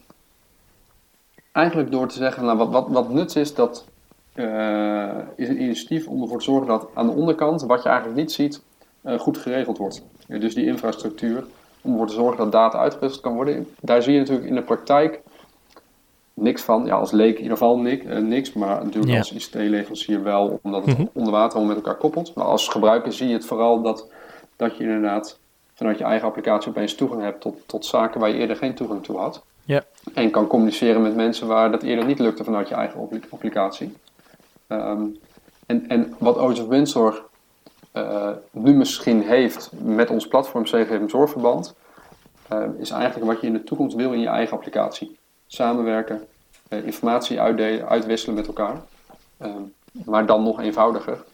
eigenlijk 1.52 1.90
door 1.90 2.08
te 2.08 2.16
zeggen, 2.16 2.44
nou, 2.44 2.58
wat, 2.58 2.70
wat, 2.70 2.88
wat 2.88 3.08
nuts 3.08 3.36
is, 3.36 3.54
dat 3.54 3.84
uh, 4.34 5.18
is 5.36 5.48
een 5.48 5.62
initiatief 5.62 6.06
om 6.06 6.22
ervoor 6.22 6.38
te 6.38 6.44
zorgen 6.44 6.68
dat 6.68 6.86
aan 6.94 7.06
de 7.06 7.12
onderkant, 7.12 7.62
wat 7.62 7.82
je 7.82 7.88
eigenlijk 7.88 8.18
niet 8.18 8.32
ziet, 8.32 8.62
uh, 9.04 9.18
goed 9.18 9.38
geregeld 9.38 9.78
wordt. 9.78 10.02
dus 10.26 10.54
die 10.54 10.66
infrastructuur, 10.66 11.44
om 11.80 11.90
ervoor 11.92 12.06
te 12.06 12.12
zorgen 12.12 12.36
dat 12.36 12.52
data 12.52 12.78
uitgewisseld 12.78 13.22
kan 13.22 13.34
worden. 13.34 13.68
Daar 13.80 14.02
zie 14.02 14.12
je 14.12 14.18
natuurlijk 14.18 14.48
in 14.48 14.54
de 14.54 14.62
praktijk 14.62 15.20
niks 16.34 16.62
van. 16.62 16.86
Ja, 16.86 16.94
als 16.94 17.10
leek 17.10 17.36
in 17.36 17.42
ieder 17.42 17.56
geval 17.56 17.78
niks, 17.78 18.04
uh, 18.04 18.18
niks 18.18 18.52
maar 18.52 18.84
natuurlijk 18.84 19.12
ja. 19.12 19.18
als 19.18 19.32
ICT-leverancier 19.32 20.22
wel, 20.22 20.58
omdat 20.62 20.84
het 20.84 20.98
mm 20.98 21.04
-hmm. 21.04 21.10
onder 21.12 21.32
water 21.32 21.58
al 21.58 21.64
met 21.64 21.76
elkaar 21.76 21.96
koppelt. 21.96 22.34
Maar 22.34 22.44
als 22.44 22.68
gebruiker 22.68 23.12
zie 23.12 23.28
je 23.28 23.34
het 23.34 23.44
vooral 23.44 23.82
dat, 23.82 24.10
dat 24.56 24.76
je 24.76 24.84
inderdaad 24.84 25.38
vanuit 25.74 25.98
je 25.98 26.04
eigen 26.04 26.28
applicatie 26.28 26.70
opeens 26.70 26.94
toegang 26.94 27.22
hebt 27.22 27.40
tot, 27.40 27.62
tot 27.66 27.84
zaken 27.84 28.20
waar 28.20 28.28
je 28.28 28.38
eerder 28.38 28.56
geen 28.56 28.74
toegang 28.74 29.04
toe 29.04 29.16
had. 29.16 29.44
En 30.14 30.30
kan 30.30 30.46
communiceren 30.46 31.02
met 31.02 31.14
mensen 31.14 31.46
waar 31.46 31.70
dat 31.70 31.82
eerder 31.82 32.04
niet 32.04 32.18
lukte 32.18 32.44
vanuit 32.44 32.68
je 32.68 32.74
eigen 32.74 33.10
applicatie. 33.30 33.96
Um, 34.68 35.18
en, 35.66 35.88
en 35.88 36.14
wat 36.18 36.38
OZF 36.38 36.66
Windzorg 36.66 37.22
uh, 37.94 38.30
nu 38.50 38.74
misschien 38.74 39.22
heeft 39.22 39.70
met 39.82 40.10
ons 40.10 40.28
platform 40.28 40.64
CGM 40.64 41.08
Zorgverband, 41.08 41.74
uh, 42.52 42.64
is 42.78 42.90
eigenlijk 42.90 43.32
wat 43.32 43.40
je 43.40 43.46
in 43.46 43.52
de 43.52 43.64
toekomst 43.64 43.96
wil 43.96 44.12
in 44.12 44.20
je 44.20 44.28
eigen 44.28 44.56
applicatie. 44.56 45.18
Samenwerken, 45.46 46.26
uh, 46.68 46.84
informatie 46.84 47.40
uitdelen, 47.40 47.88
uitwisselen 47.88 48.34
met 48.34 48.46
elkaar. 48.46 48.82
maar 50.04 50.26
dan 50.26 50.42
nog 50.42 50.60
eenvoudiger 50.60 51.24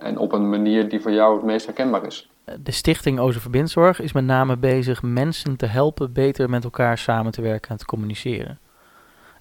en 0.00 0.18
op 0.18 0.32
een 0.32 0.48
manier 0.48 0.88
die 0.88 1.00
voor 1.00 1.12
jou 1.12 1.36
het 1.36 1.44
meest 1.44 1.66
herkenbaar 1.66 2.06
is. 2.06 2.28
De 2.62 2.70
stichting 2.70 3.18
Oze 3.18 3.40
Verbindzorg 3.40 4.00
is 4.00 4.12
met 4.12 4.24
name 4.24 4.56
bezig 4.56 5.02
mensen 5.02 5.56
te 5.56 5.66
helpen 5.66 6.12
beter 6.12 6.50
met 6.50 6.64
elkaar 6.64 6.98
samen 6.98 7.32
te 7.32 7.42
werken 7.42 7.70
en 7.70 7.76
te 7.76 7.84
communiceren. 7.84 8.58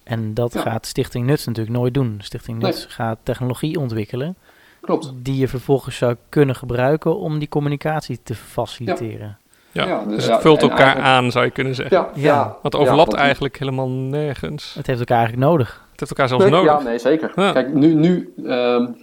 En 0.04 0.34
dat 0.34 0.54
ja. 0.54 0.62
gaat 0.62 0.86
Stichting 0.86 1.26
Nuts 1.26 1.46
natuurlijk 1.46 1.76
nooit 1.76 1.94
doen. 1.94 2.20
Stichting 2.22 2.62
Nuts 2.62 2.80
nee. 2.80 2.90
gaat 2.90 3.18
technologie 3.24 3.80
ontwikkelen. 3.80 4.36
Klopt. 4.82 5.12
Die 5.16 5.38
je 5.38 5.48
vervolgens 5.48 5.98
zou 5.98 6.16
kunnen 6.30 6.56
gebruiken 6.56 7.18
om 7.18 7.40
die 7.40 7.48
communicatie 7.48 8.20
te 8.24 8.36
faciliteren. 8.36 9.38
Ja, 9.72 9.84
ja, 9.84 9.90
ja 9.90 10.06
dus, 10.06 10.16
dus 10.16 10.28
het 10.28 10.42
vult 10.42 10.62
elkaar 10.62 11.00
aan, 11.00 11.32
zou 11.32 11.46
je 11.46 11.52
kunnen 11.52 11.76
zeggen. 11.76 11.98
Ja, 11.98 12.10
ja. 12.16 12.58
Want 12.62 12.76
overlapt 12.76 13.14
eigenlijk 13.14 13.60
helemaal 13.60 13.90
nergens. 13.90 14.74
Het 14.74 14.88
heeft 14.88 15.00
elkaar 15.00 15.18
eigenlijk 15.18 15.48
nodig. 15.48 15.84
Het 15.92 16.00
heeft 16.00 16.12
elkaar 16.12 16.28
zelfs 16.28 16.44
nee, 16.44 16.54
nodig. 16.54 16.72
Ja, 16.72 16.80
nee, 16.80 17.00
zeker. 17.00 17.32
Kijk, 17.34 17.74
nu, 17.74 17.94
nu 17.94 18.34
um, 18.46 18.96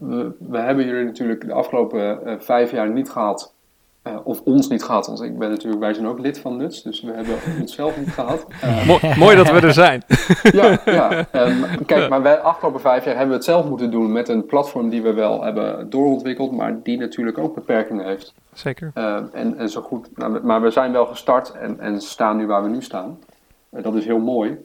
we, 0.00 0.32
we, 0.38 0.58
hebben 0.58 0.86
jullie 0.86 1.04
natuurlijk 1.04 1.46
de 1.46 1.52
afgelopen 1.52 2.20
uh, 2.26 2.34
vijf 2.38 2.70
jaar 2.70 2.90
niet 2.90 3.10
gehad 3.10 3.52
Eh, 4.08 4.16
of 4.24 4.40
ons 4.40 4.68
niet 4.68 4.84
gehad, 4.84 5.06
want 5.06 5.22
ik 5.22 5.38
ben 5.38 5.50
natuurlijk, 5.50 5.80
wij 5.82 5.94
zijn 5.94 6.06
ook 6.06 6.18
lid 6.18 6.38
van 6.38 6.56
Nuts, 6.56 6.82
dus 6.82 7.00
we 7.00 7.12
hebben 7.12 7.34
onszelf 7.60 7.98
niet 7.98 8.10
gehad. 8.10 8.46
Mo 8.86 8.98
mooi 9.16 9.36
dat 9.36 9.50
we 9.50 9.60
er 9.60 9.72
zijn. 9.72 10.02
ja, 10.42 10.78
ja. 10.84 11.26
Um, 11.32 11.64
kijk, 11.86 12.08
maar 12.08 12.22
wij 12.22 12.38
afgelopen 12.38 12.80
vijf 12.80 13.04
jaar 13.04 13.14
hebben 13.14 13.28
we 13.28 13.36
het 13.36 13.44
zelf 13.44 13.68
moeten 13.68 13.90
doen 13.90 14.12
met 14.12 14.28
een 14.28 14.46
platform 14.46 14.88
die 14.88 15.02
we 15.02 15.12
wel 15.12 15.42
hebben 15.42 15.90
doorontwikkeld, 15.90 16.52
maar 16.52 16.82
die 16.82 16.98
natuurlijk 16.98 17.38
ook 17.38 17.54
beperkingen 17.54 18.06
heeft. 18.06 18.34
Zeker. 18.52 18.90
Uh, 18.94 19.16
en, 19.32 19.58
en 19.58 19.68
zo 19.68 19.80
goed, 19.80 20.16
nou, 20.16 20.40
maar 20.42 20.62
we 20.62 20.70
zijn 20.70 20.92
wel 20.92 21.06
gestart 21.06 21.50
en, 21.52 21.80
en 21.80 22.00
staan 22.00 22.36
nu 22.36 22.46
waar 22.46 22.62
we 22.62 22.68
nu 22.68 22.82
staan. 22.82 23.18
Dat 23.70 23.94
is 23.94 24.04
heel 24.04 24.18
mooi. 24.18 24.58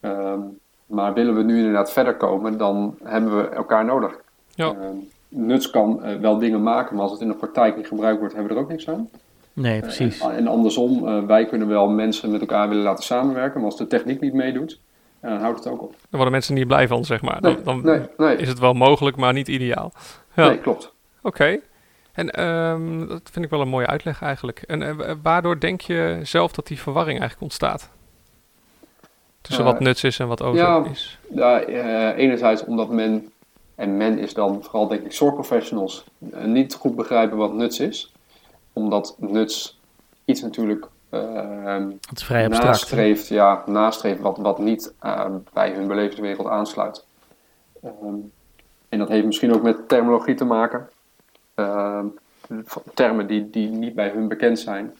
Um, 0.00 0.58
maar 0.86 1.14
willen 1.14 1.34
we 1.34 1.42
nu 1.42 1.56
inderdaad 1.56 1.92
verder 1.92 2.16
komen, 2.16 2.58
dan 2.58 2.96
hebben 3.02 3.36
we 3.36 3.48
elkaar 3.48 3.84
nodig. 3.84 4.20
Ja. 4.58 4.74
Uh, 4.80 4.86
Nuts 5.28 5.70
kan 5.70 6.00
uh, 6.04 6.14
wel 6.14 6.38
dingen 6.38 6.62
maken, 6.62 6.94
maar 6.94 7.02
als 7.02 7.12
het 7.12 7.20
in 7.20 7.28
de 7.28 7.34
praktijk 7.34 7.76
niet 7.76 7.86
gebruikt 7.86 8.18
wordt, 8.18 8.34
hebben 8.34 8.52
we 8.52 8.58
er 8.58 8.64
ook 8.64 8.70
niks 8.70 8.88
aan. 8.88 9.08
Nee, 9.52 9.80
precies. 9.80 10.20
En, 10.20 10.36
en, 10.36 10.46
andersom, 10.46 11.08
uh, 11.08 11.24
wij 11.24 11.46
kunnen 11.46 11.68
wel 11.68 11.88
mensen 11.88 12.30
met 12.30 12.40
elkaar 12.40 12.68
willen 12.68 12.82
laten 12.82 13.04
samenwerken, 13.04 13.60
maar 13.60 13.70
als 13.70 13.78
de 13.78 13.86
techniek 13.86 14.20
niet 14.20 14.32
meedoet, 14.32 14.80
dan 15.20 15.40
houdt 15.40 15.64
het 15.64 15.72
ook 15.72 15.82
op. 15.82 15.90
Dan 15.90 15.98
worden 16.10 16.32
mensen 16.32 16.54
niet 16.54 16.66
blij 16.66 16.88
van, 16.88 17.04
zeg 17.04 17.22
maar. 17.22 17.38
Nee, 17.40 17.54
dan, 17.54 17.82
dan 17.82 17.84
nee, 17.84 18.06
nee. 18.16 18.36
is 18.36 18.48
het 18.48 18.58
wel 18.58 18.72
mogelijk, 18.72 19.16
maar 19.16 19.32
niet 19.32 19.48
ideaal. 19.48 19.92
Ja. 20.34 20.48
Nee, 20.48 20.58
klopt. 20.58 20.92
Oké. 21.22 21.26
Okay. 21.26 21.60
En 22.12 22.44
um, 22.44 23.08
dat 23.08 23.30
vind 23.32 23.44
ik 23.44 23.50
wel 23.50 23.60
een 23.60 23.68
mooie 23.68 23.86
uitleg 23.86 24.22
eigenlijk. 24.22 24.62
En 24.66 24.82
uh, 24.82 25.12
waardoor 25.22 25.60
denk 25.60 25.80
je 25.80 26.20
zelf 26.22 26.52
dat 26.52 26.66
die 26.66 26.78
verwarring 26.78 27.18
eigenlijk 27.18 27.42
ontstaat? 27.42 27.90
Tussen 29.40 29.64
wat 29.64 29.80
nuts 29.80 30.04
is 30.04 30.18
en 30.18 30.28
wat 30.28 30.42
over 30.42 30.60
ja, 30.60 30.84
is. 30.90 31.18
Ja, 31.34 31.68
uh, 31.68 32.18
enerzijds 32.18 32.64
omdat 32.64 32.88
men, 32.88 33.32
en 33.78 33.96
men 33.96 34.18
is 34.18 34.34
dan 34.34 34.62
vooral 34.62 34.88
denk 34.88 35.04
ik 35.04 35.12
zorgprofessionals, 35.12 36.04
uh, 36.18 36.44
niet 36.44 36.74
goed 36.74 36.96
begrijpen 36.96 37.36
wat 37.36 37.54
nuts 37.54 37.80
is. 37.80 38.12
Omdat 38.72 39.16
nuts 39.18 39.80
iets 40.24 40.42
natuurlijk 40.42 40.88
uh, 41.10 41.86
het 42.08 42.22
vrij 42.22 42.44
abstract, 42.44 42.68
nastreeft, 42.68 43.28
ja, 43.28 43.62
nastreeft 43.66 44.20
wat, 44.20 44.38
wat 44.38 44.58
niet 44.58 44.94
bij 45.52 45.70
hun 45.70 45.86
belevingswereld 45.86 46.46
aansluit. 46.46 47.04
Um, 47.84 48.32
en 48.88 48.98
dat 48.98 49.08
heeft 49.08 49.26
misschien 49.26 49.54
ook 49.54 49.62
met 49.62 49.88
terminologie 49.88 50.34
te 50.34 50.44
maken. 50.44 50.88
Ehm, 51.54 52.06
termen 52.94 53.26
die, 53.26 53.50
die 53.50 53.68
niet 53.68 53.94
bij 53.94 54.08
hun 54.08 54.28
bekend 54.28 54.58
zijn 54.58 54.94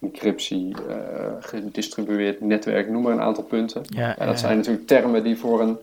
encryptie, 0.00 0.76
uh, 0.88 0.96
gedistribueerd 1.40 2.40
netwerk, 2.40 2.90
noem 2.90 3.02
maar 3.02 3.12
een 3.12 3.20
aantal 3.20 3.44
punten. 3.44 3.82
Ja, 3.86 4.14
dat 4.14 4.38
zijn 4.38 4.56
natuurlijk 4.56 4.86
termen 4.86 5.24
die 5.24 5.38
voor 5.38 5.60
een, 5.60 5.78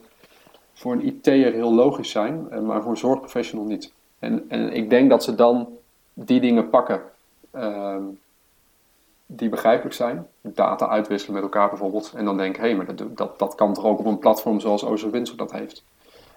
voor 0.79 0.93
een 0.93 1.05
IT'er 1.05 1.53
heel 1.53 1.73
logisch 1.73 2.09
zijn, 2.11 2.47
maar 2.65 2.81
voor 2.81 2.91
een 2.91 2.97
zorgprofessional 2.97 3.65
niet. 3.65 3.91
En, 4.19 4.45
en 4.47 4.73
ik 4.73 4.89
denk 4.89 5.09
dat 5.09 5.23
ze 5.23 5.35
dan 5.35 5.67
die 6.13 6.39
dingen 6.39 6.69
pakken 6.69 7.01
uh, 7.55 7.95
die 9.25 9.49
begrijpelijk 9.49 9.95
zijn, 9.95 10.27
data 10.41 10.87
uitwisselen 10.87 11.35
met 11.35 11.43
elkaar 11.43 11.69
bijvoorbeeld, 11.69 12.13
en 12.15 12.25
dan 12.25 12.37
denken, 12.37 12.61
hé, 12.61 12.67
hey, 12.67 12.77
maar 12.77 12.95
dat, 12.95 13.17
dat, 13.17 13.39
dat 13.39 13.55
kan 13.55 13.73
toch 13.73 13.83
ook 13.83 13.99
op 13.99 14.05
een 14.05 14.19
platform 14.19 14.59
zoals 14.59 14.83
Ozo 14.83 15.09
Windsor 15.09 15.37
dat 15.37 15.51
heeft. 15.51 15.83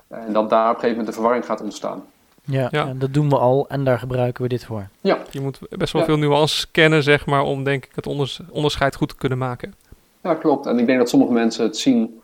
En 0.08 0.32
dat 0.32 0.50
daar 0.50 0.62
op 0.68 0.74
een 0.74 0.80
gegeven 0.80 0.90
moment 0.90 1.06
de 1.06 1.12
verwarring 1.12 1.44
gaat 1.44 1.60
ontstaan. 1.62 2.04
Ja, 2.44 2.68
ja. 2.70 2.86
En 2.86 2.98
dat 2.98 3.14
doen 3.14 3.28
we 3.28 3.38
al 3.38 3.68
en 3.68 3.84
daar 3.84 3.98
gebruiken 3.98 4.42
we 4.42 4.48
dit 4.48 4.64
voor. 4.64 4.88
Ja. 5.00 5.18
Je 5.30 5.40
moet 5.40 5.58
best 5.68 5.92
wel 5.92 6.02
Ja. 6.02 6.08
veel 6.08 6.18
nuances 6.18 6.70
kennen, 6.70 7.02
zeg 7.02 7.26
maar, 7.26 7.42
om 7.42 7.64
denk 7.64 7.84
ik 7.84 7.92
het 7.94 8.06
onders- 8.06 8.40
onderscheid 8.50 8.96
goed 8.96 9.08
te 9.08 9.16
kunnen 9.16 9.38
maken. 9.38 9.74
Ja, 10.22 10.34
klopt. 10.34 10.66
En 10.66 10.78
ik 10.78 10.86
denk 10.86 10.98
dat 10.98 11.08
sommige 11.08 11.32
mensen 11.32 11.64
het 11.64 11.76
zien 11.76 12.21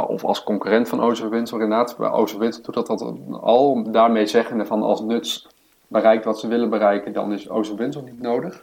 of 0.00 0.24
als 0.24 0.42
concurrent 0.42 0.88
van 0.88 1.00
Ozo 1.02 1.28
Windsor 1.28 1.62
inderdaad. 1.62 1.96
Bij 1.98 2.10
Ozo 2.10 2.38
Windsor 2.38 2.62
doet 2.64 2.74
dat, 2.74 2.86
dat 2.86 3.14
al. 3.40 3.82
Daarmee 3.92 4.26
zeggen 4.26 4.66
van 4.66 4.82
als 4.82 5.00
Nuts 5.00 5.46
bereikt 5.88 6.24
wat 6.24 6.38
ze 6.40 6.48
willen 6.48 6.70
bereiken, 6.70 7.12
dan 7.12 7.32
is 7.32 7.48
Ozo 7.50 7.76
Windsor 7.76 8.02
niet 8.02 8.20
nodig. 8.22 8.62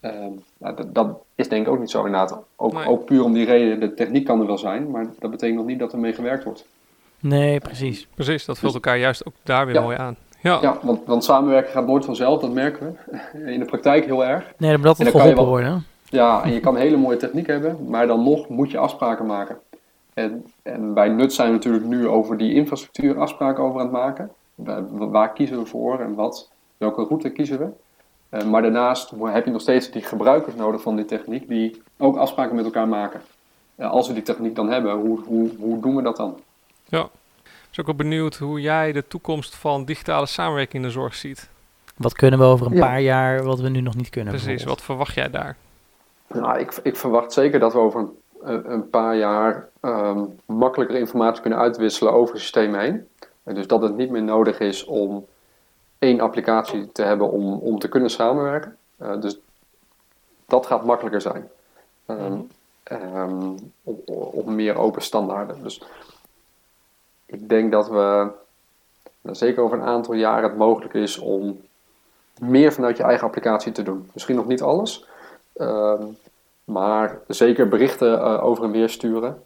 Uh, 0.00 0.10
nou, 0.58 0.76
dat, 0.76 0.94
dat, 0.94 1.08
is 1.34 1.48
denk 1.48 1.66
ik 1.66 1.72
ook 1.72 1.78
niet 1.78 1.90
zo 1.90 2.04
inderdaad. 2.04 2.38
Ook, 2.56 2.72
Nee. 2.72 2.86
ook 2.86 3.04
puur 3.04 3.24
om 3.24 3.32
die 3.32 3.44
reden, 3.46 3.80
de 3.80 3.94
techniek 3.94 4.24
kan 4.24 4.40
er 4.40 4.46
wel 4.46 4.58
zijn, 4.58 4.90
maar 4.90 5.06
dat 5.18 5.30
betekent 5.30 5.58
nog 5.58 5.66
niet 5.66 5.78
dat 5.78 5.92
er 5.92 5.98
mee 5.98 6.12
gewerkt 6.12 6.44
wordt. 6.44 6.66
Nee, 7.20 7.60
precies. 7.60 8.06
Precies, 8.14 8.44
dat 8.44 8.58
vult 8.58 8.74
elkaar 8.74 8.98
juist 8.98 9.26
ook 9.26 9.34
daar 9.42 9.66
weer 9.66 9.74
Ja. 9.74 9.80
mooi 9.80 9.96
aan. 9.96 10.16
Ja, 10.40 10.58
Ja, 10.62 10.78
want, 10.82 11.00
want 11.06 11.24
samenwerken 11.24 11.72
gaat 11.72 11.86
nooit 11.86 12.04
vanzelf, 12.04 12.40
dat 12.40 12.52
merken 12.52 12.98
we. 13.32 13.38
In 13.52 13.58
de 13.58 13.64
praktijk 13.64 14.04
heel 14.04 14.24
erg. 14.24 14.52
Nee, 14.56 14.70
dan 14.70 14.80
moet 14.80 14.88
dat 14.88 14.98
En 14.98 15.04
dan 15.04 15.12
geholpen 15.12 15.20
kan 15.20 15.28
je 15.28 15.34
wel- 15.34 15.46
worden. 15.46 15.86
Ja, 16.08 16.42
en 16.42 16.52
je 16.52 16.60
kan 16.60 16.76
hele 16.76 16.96
mooie 16.96 17.16
techniek 17.16 17.46
hebben, 17.46 17.76
maar 17.88 18.06
dan 18.06 18.22
nog 18.24 18.48
moet 18.48 18.70
je 18.70 18.78
afspraken 18.78 19.26
maken. 19.26 19.56
En, 20.14 20.46
en 20.62 20.94
bij 20.94 21.08
Nut 21.08 21.32
zijn 21.32 21.48
we 21.48 21.54
natuurlijk 21.54 21.84
nu 21.84 22.08
over 22.08 22.36
die 22.36 22.54
infrastructuur 22.54 23.20
afspraken 23.20 23.64
over 23.64 23.78
aan 23.80 23.86
het 23.86 23.94
maken. 23.94 24.30
Waar, 24.54 25.10
waar 25.10 25.32
kiezen 25.32 25.58
we 25.58 25.66
voor 25.66 26.00
en 26.00 26.14
wat, 26.14 26.50
welke 26.76 27.04
route 27.04 27.30
kiezen 27.30 27.58
we? 27.58 27.68
Eh, 28.28 28.44
maar 28.44 28.62
daarnaast 28.62 29.12
heb 29.22 29.44
je 29.44 29.50
nog 29.50 29.60
steeds 29.60 29.90
die 29.90 30.02
gebruikers 30.02 30.54
nodig 30.54 30.82
van 30.82 30.96
die 30.96 31.04
techniek 31.04 31.48
die 31.48 31.82
ook 31.98 32.16
afspraken 32.16 32.56
met 32.56 32.64
elkaar 32.64 32.88
maken. 32.88 33.20
Eh, 33.74 33.90
als 33.90 34.08
we 34.08 34.14
die 34.14 34.22
techniek 34.22 34.54
dan 34.54 34.70
hebben, 34.70 34.92
hoe, 34.94 35.20
hoe, 35.24 35.50
hoe 35.58 35.80
doen 35.80 35.96
we 35.96 36.02
dat 36.02 36.16
dan? 36.16 36.40
Ik 36.88 37.80
ben 37.80 37.88
ook 37.90 37.98
wel 37.98 38.08
benieuwd 38.08 38.36
hoe 38.36 38.60
jij 38.60 38.92
de 38.92 39.08
toekomst 39.08 39.54
van 39.54 39.84
digitale 39.84 40.26
samenwerking 40.26 40.82
in 40.82 40.88
de 40.88 40.94
zorg 40.94 41.14
ziet. 41.14 41.48
Wat 41.96 42.12
kunnen 42.12 42.38
we 42.38 42.44
over 42.44 42.66
een 42.66 42.72
Ja. 42.72 42.80
paar 42.80 43.00
jaar 43.00 43.42
wat 43.42 43.60
we 43.60 43.68
nu 43.68 43.80
nog 43.80 43.94
niet 43.96 44.10
kunnen? 44.10 44.32
Precies, 44.32 44.64
wat 44.64 44.82
verwacht 44.82 45.14
jij 45.14 45.30
daar? 45.30 45.56
Nou, 46.28 46.58
ik, 46.58 46.80
ik 46.82 46.96
verwacht 46.96 47.32
zeker 47.32 47.60
dat 47.60 47.72
we 47.72 47.78
over 47.78 48.00
een, 48.00 48.10
een- 48.44 48.90
paar 48.90 49.16
jaar 49.16 49.68
ehm, 49.80 50.24
makkelijker 50.44 50.96
informatie 50.96 51.40
kunnen 51.42 51.58
uitwisselen 51.58 52.12
over 52.12 52.38
systemen 52.40 52.80
heen. 52.80 53.08
En 53.42 53.54
dus 53.54 53.66
dat 53.66 53.82
het 53.82 53.96
niet 53.96 54.10
meer 54.10 54.22
nodig 54.22 54.60
is 54.60 54.84
om 54.84 55.26
één 55.98 56.20
applicatie 56.20 56.92
te 56.92 57.02
hebben 57.02 57.30
om, 57.30 57.52
om 57.52 57.78
te 57.78 57.88
kunnen 57.88 58.10
samenwerken. 58.10 58.76
Eh, 58.96 59.20
dus 59.20 59.38
dat 60.46 60.66
gaat 60.66 60.84
makkelijker 60.84 61.20
zijn. 61.20 61.48
Ehm, 62.06 62.38
ehm, 62.82 63.52
op, 63.82 64.46
meer 64.46 64.76
open 64.76 65.02
standaarden. 65.02 65.62
Dus 65.62 65.82
ik 67.26 67.48
denk 67.48 67.72
dat 67.72 67.88
we, 67.88 68.30
nou, 69.20 69.36
zeker 69.36 69.62
over 69.62 69.78
een 69.78 69.84
aantal 69.84 70.14
jaar, 70.14 70.42
het 70.42 70.56
mogelijk 70.56 70.94
is 70.94 71.18
om 71.18 71.60
meer 72.40 72.72
vanuit 72.72 72.96
je 72.96 73.02
eigen 73.02 73.26
applicatie 73.26 73.72
te 73.72 73.82
doen. 73.82 74.10
Misschien 74.12 74.36
nog 74.36 74.46
niet 74.46 74.62
alles. 74.62 75.06
Maar 76.64 77.18
zeker 77.28 77.68
berichten 77.68 78.20
eh, 78.20 78.44
over 78.44 78.64
en 78.64 78.70
weer 78.70 78.88
sturen, 78.88 79.42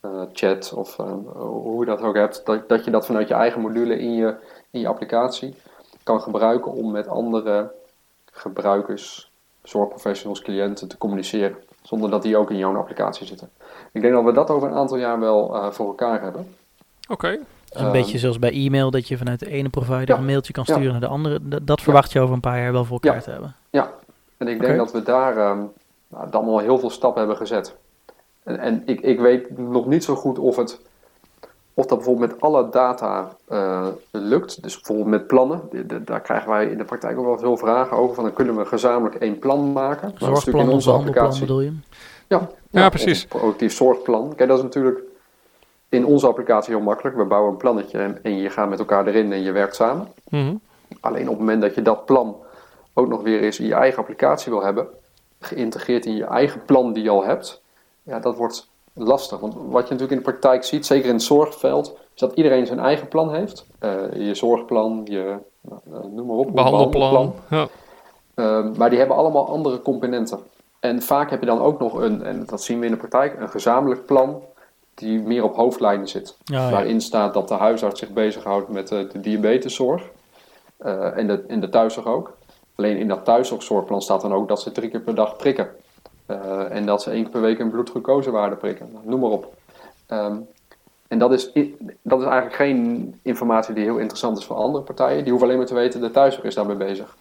eh, 0.00 0.10
chat 0.32 0.72
of 0.72 0.98
eh, 0.98 1.12
hoe 1.36 1.80
je 1.80 1.86
dat 1.90 2.02
ook 2.02 2.16
hebt, 2.16 2.42
dat, 2.46 2.68
dat 2.68 2.84
je 2.84 2.90
dat 2.90 3.06
vanuit 3.06 3.28
je 3.28 3.34
eigen 3.34 3.60
module 3.60 3.98
in 3.98 4.14
je, 4.14 4.34
in 4.70 4.80
je 4.80 4.88
applicatie 4.88 5.54
kan 6.02 6.20
gebruiken 6.20 6.72
om 6.72 6.90
met 6.90 7.08
andere 7.08 7.70
gebruikers, 8.32 9.30
zorgprofessionals, 9.62 10.40
cliënten 10.42 10.88
te 10.88 10.98
communiceren, 10.98 11.56
zonder 11.82 12.10
dat 12.10 12.22
die 12.22 12.36
ook 12.36 12.50
in 12.50 12.56
jouw 12.56 12.76
applicatie 12.76 13.26
zitten. 13.26 13.50
Ik 13.92 14.00
denk 14.02 14.14
dat 14.14 14.24
we 14.24 14.32
dat 14.32 14.50
over 14.50 14.68
een 14.68 14.74
aantal 14.74 14.96
jaar 14.96 15.20
wel 15.20 15.54
eh, 15.54 15.70
voor 15.70 15.86
elkaar 15.86 16.22
hebben. 16.22 16.54
Oké, 17.08 17.28
Een 17.28 17.80
Ehm, 17.84 17.92
beetje 17.92 18.18
zoals 18.18 18.38
bij 18.38 18.52
e-mail, 18.52 18.90
dat 18.90 19.08
je 19.08 19.16
vanuit 19.16 19.38
de 19.40 19.50
ene 19.50 19.68
provider 19.68 20.08
Ja. 20.08 20.16
een 20.16 20.24
mailtje 20.24 20.52
kan 20.52 20.64
Ja. 20.66 20.72
sturen 20.74 20.92
naar 20.92 21.00
de 21.00 21.06
andere. 21.06 21.38
D- 21.38 21.66
dat 21.66 21.80
verwacht 21.80 22.12
je 22.12 22.20
over 22.20 22.34
een 22.34 22.40
paar 22.40 22.58
jaar 22.60 22.72
wel 22.72 22.84
voor 22.84 22.98
elkaar 23.00 23.14
Ja. 23.14 23.20
te 23.22 23.30
hebben. 23.30 23.54
En 24.38 24.48
ik 24.48 24.60
denk 24.60 24.76
dat 24.76 24.92
we 24.92 25.02
daar 25.02 25.36
ehm, 25.36 25.58
nou, 26.12 26.30
dan 26.30 26.44
al 26.44 26.58
heel 26.58 26.78
veel 26.78 26.90
stappen 26.90 27.18
hebben 27.20 27.36
gezet. 27.36 27.74
En, 28.42 28.58
en 28.58 28.82
ik, 28.86 29.00
ik 29.00 29.20
weet 29.20 29.58
nog 29.58 29.86
niet 29.86 30.04
zo 30.04 30.14
goed 30.14 30.38
of, 30.38 30.56
het, 30.56 30.80
of 31.74 31.86
dat 31.86 31.98
bijvoorbeeld 31.98 32.30
met 32.30 32.40
alle 32.40 32.68
data 32.68 33.36
eh, 33.48 33.86
lukt. 34.10 34.62
Dus 34.62 34.74
bijvoorbeeld 34.74 35.08
met 35.08 35.26
plannen. 35.26 35.60
De- 35.70 35.86
de- 35.86 36.04
daar 36.04 36.20
krijgen 36.20 36.48
wij 36.50 36.66
in 36.66 36.78
de 36.78 36.84
praktijk 36.84 37.18
ook 37.18 37.24
wel 37.24 37.38
veel 37.38 37.56
vragen 37.56 37.96
over. 37.96 38.14
Van 38.14 38.24
dan 38.24 38.32
kunnen 38.32 38.56
we 38.56 38.64
gezamenlijk 38.64 39.14
één 39.14 39.38
plan 39.38 39.72
maken. 39.72 40.08
Maar 40.08 40.28
dat 40.30 40.38
is 40.38 40.44
natuurlijk 40.44 40.44
Zorgplan 40.44 40.66
in 40.68 40.72
onze 40.74 40.90
applicatie. 40.90 41.40
bedoel 41.40 41.60
je? 41.60 41.72
Ja, 42.28 42.48
Ja, 42.70 42.82
of 42.84 42.90
precies. 42.90 43.22
Een 43.22 43.28
productief 43.28 43.72
zorgplan. 43.72 44.34
Kijk, 44.34 44.48
dat 44.48 44.58
is 44.58 44.64
natuurlijk 44.64 45.00
in 45.88 46.06
onze 46.06 46.26
applicatie 46.26 46.74
heel 46.74 46.84
makkelijk. 46.84 47.16
We 47.16 47.24
bouwen 47.24 47.50
een 47.52 47.56
plannetje 47.58 47.98
en, 47.98 48.18
en 48.22 48.36
je 48.36 48.50
gaat 48.50 48.68
met 48.68 48.78
elkaar 48.78 49.06
erin 49.06 49.32
en 49.32 49.42
je 49.42 49.52
werkt 49.52 49.74
samen. 49.74 50.08
Mhm. 50.28 50.54
Alleen 51.00 51.22
op 51.22 51.28
het 51.28 51.38
moment 51.38 51.62
dat 51.62 51.74
je 51.74 51.82
dat 51.82 52.04
plan 52.04 52.36
ook 52.94 53.08
nog 53.08 53.22
weer 53.22 53.40
eens 53.40 53.60
in 53.60 53.66
je 53.66 53.74
eigen 53.74 53.98
applicatie 53.98 54.52
wil 54.52 54.62
hebben, 54.62 54.86
geïntegreerd 55.46 56.06
in 56.06 56.16
je 56.16 56.24
eigen 56.24 56.64
plan 56.64 56.92
die 56.92 57.02
je 57.02 57.10
al 57.10 57.24
hebt, 57.24 57.62
ja, 58.02 58.18
dat 58.18 58.36
wordt 58.36 58.70
lastig. 58.92 59.40
Want 59.40 59.54
wat 59.54 59.88
je 59.88 59.94
natuurlijk 59.94 60.10
in 60.10 60.16
de 60.16 60.22
praktijk 60.22 60.64
ziet, 60.64 60.86
zeker 60.86 61.08
in 61.08 61.14
het 61.14 61.22
zorgveld, 61.22 61.98
is 62.14 62.20
dat 62.20 62.32
iedereen 62.34 62.66
zijn 62.66 62.80
eigen 62.80 63.08
plan 63.08 63.34
heeft. 63.34 63.66
Eh, 63.78 63.92
je 64.26 64.34
zorgplan, 64.34 65.00
je 65.04 65.36
nou, 65.60 65.80
eh, 65.92 66.10
noem 66.10 66.26
maar 66.26 66.36
op, 66.36 66.52
behandelplan. 66.52 67.34
Ja. 67.50 67.68
Ehm, 68.34 68.72
maar 68.76 68.90
die 68.90 68.98
hebben 68.98 69.16
allemaal 69.16 69.48
andere 69.48 69.82
componenten. 69.82 70.38
En 70.80 71.02
vaak 71.02 71.30
heb 71.30 71.40
je 71.40 71.46
dan 71.46 71.60
ook 71.60 71.78
nog 71.78 71.94
een, 71.94 72.22
en 72.22 72.46
dat 72.46 72.62
zien 72.62 72.78
we 72.78 72.84
in 72.84 72.92
de 72.92 72.98
praktijk, 72.98 73.40
een 73.40 73.48
gezamenlijk 73.48 74.06
plan 74.06 74.42
die 74.94 75.20
meer 75.20 75.44
op 75.44 75.56
hoofdlijnen 75.56 76.08
zit. 76.08 76.36
Ja, 76.44 76.64
ja. 76.64 76.70
Waarin 76.70 77.00
staat 77.00 77.34
dat 77.34 77.48
de 77.48 77.54
huisarts 77.54 78.00
zich 78.00 78.10
bezighoudt 78.10 78.68
met 78.68 78.90
eh, 78.90 78.98
de 79.12 79.20
diabeteszorg. 79.20 80.02
Eh, 80.76 81.16
en, 81.16 81.26
de, 81.26 81.44
en 81.48 81.60
de 81.60 81.68
thuiszorg 81.68 82.06
ook. 82.06 82.36
Alleen 82.74 82.96
in 82.96 83.08
dat 83.08 83.24
thuiszorgplan 83.24 84.02
staat 84.02 84.20
dan 84.20 84.32
ook 84.32 84.48
dat 84.48 84.60
ze 84.60 84.72
drie 84.72 84.90
keer 84.90 85.00
per 85.00 85.14
dag 85.14 85.36
prikken. 85.36 85.68
Eh, 86.26 86.70
en 86.70 86.86
dat 86.86 87.02
ze 87.02 87.10
één 87.10 87.22
keer 87.22 87.30
per 87.30 87.40
week 87.40 87.58
een 87.58 87.70
bloedglucosewaarde 87.70 88.56
prikken. 88.56 88.88
Nou, 88.92 89.08
noem 89.08 89.20
maar 89.20 89.30
op. 89.30 89.54
Ehm, 90.06 90.36
en 91.08 91.18
dat 91.18 91.32
is, 91.32 91.52
dat 92.02 92.20
is 92.20 92.24
eigenlijk 92.26 92.54
geen 92.54 93.14
informatie 93.22 93.74
die 93.74 93.84
heel 93.84 93.98
interessant 93.98 94.38
is 94.38 94.44
voor 94.44 94.56
andere 94.56 94.84
partijen. 94.84 95.22
Die 95.22 95.30
hoeven 95.30 95.48
alleen 95.48 95.58
maar 95.58 95.68
te 95.68 95.74
weten, 95.74 96.00
de 96.00 96.10
thuiszorg 96.10 96.44
is 96.44 96.54
daarmee 96.54 96.76
bezig. 96.76 97.16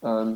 Ehm, 0.00 0.28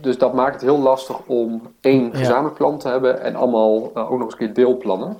dus 0.00 0.18
dat 0.18 0.34
maakt 0.34 0.54
het 0.54 0.62
heel 0.62 0.78
lastig 0.78 1.26
om 1.26 1.62
één 1.80 2.14
gezamenlijk 2.14 2.56
plan 2.56 2.78
te 2.78 2.88
hebben 2.88 3.20
en 3.20 3.34
allemaal 3.34 3.90
eh, 3.94 4.12
ook 4.12 4.18
nog 4.18 4.22
eens 4.22 4.32
een 4.32 4.38
keer 4.38 4.54
deelplannen. 4.54 5.18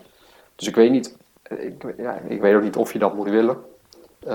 Dus 0.57 0.69
ik 0.69 0.75
weet 0.75 0.91
niet, 0.91 1.17
eh, 1.43 1.65
ik, 1.65 1.95
ja, 1.97 2.15
ik 2.27 2.41
weet 2.41 2.55
ook 2.55 2.63
niet 2.63 2.77
of 2.77 2.93
je 2.93 2.99
dat 2.99 3.15
moet 3.15 3.29
willen. 3.29 3.57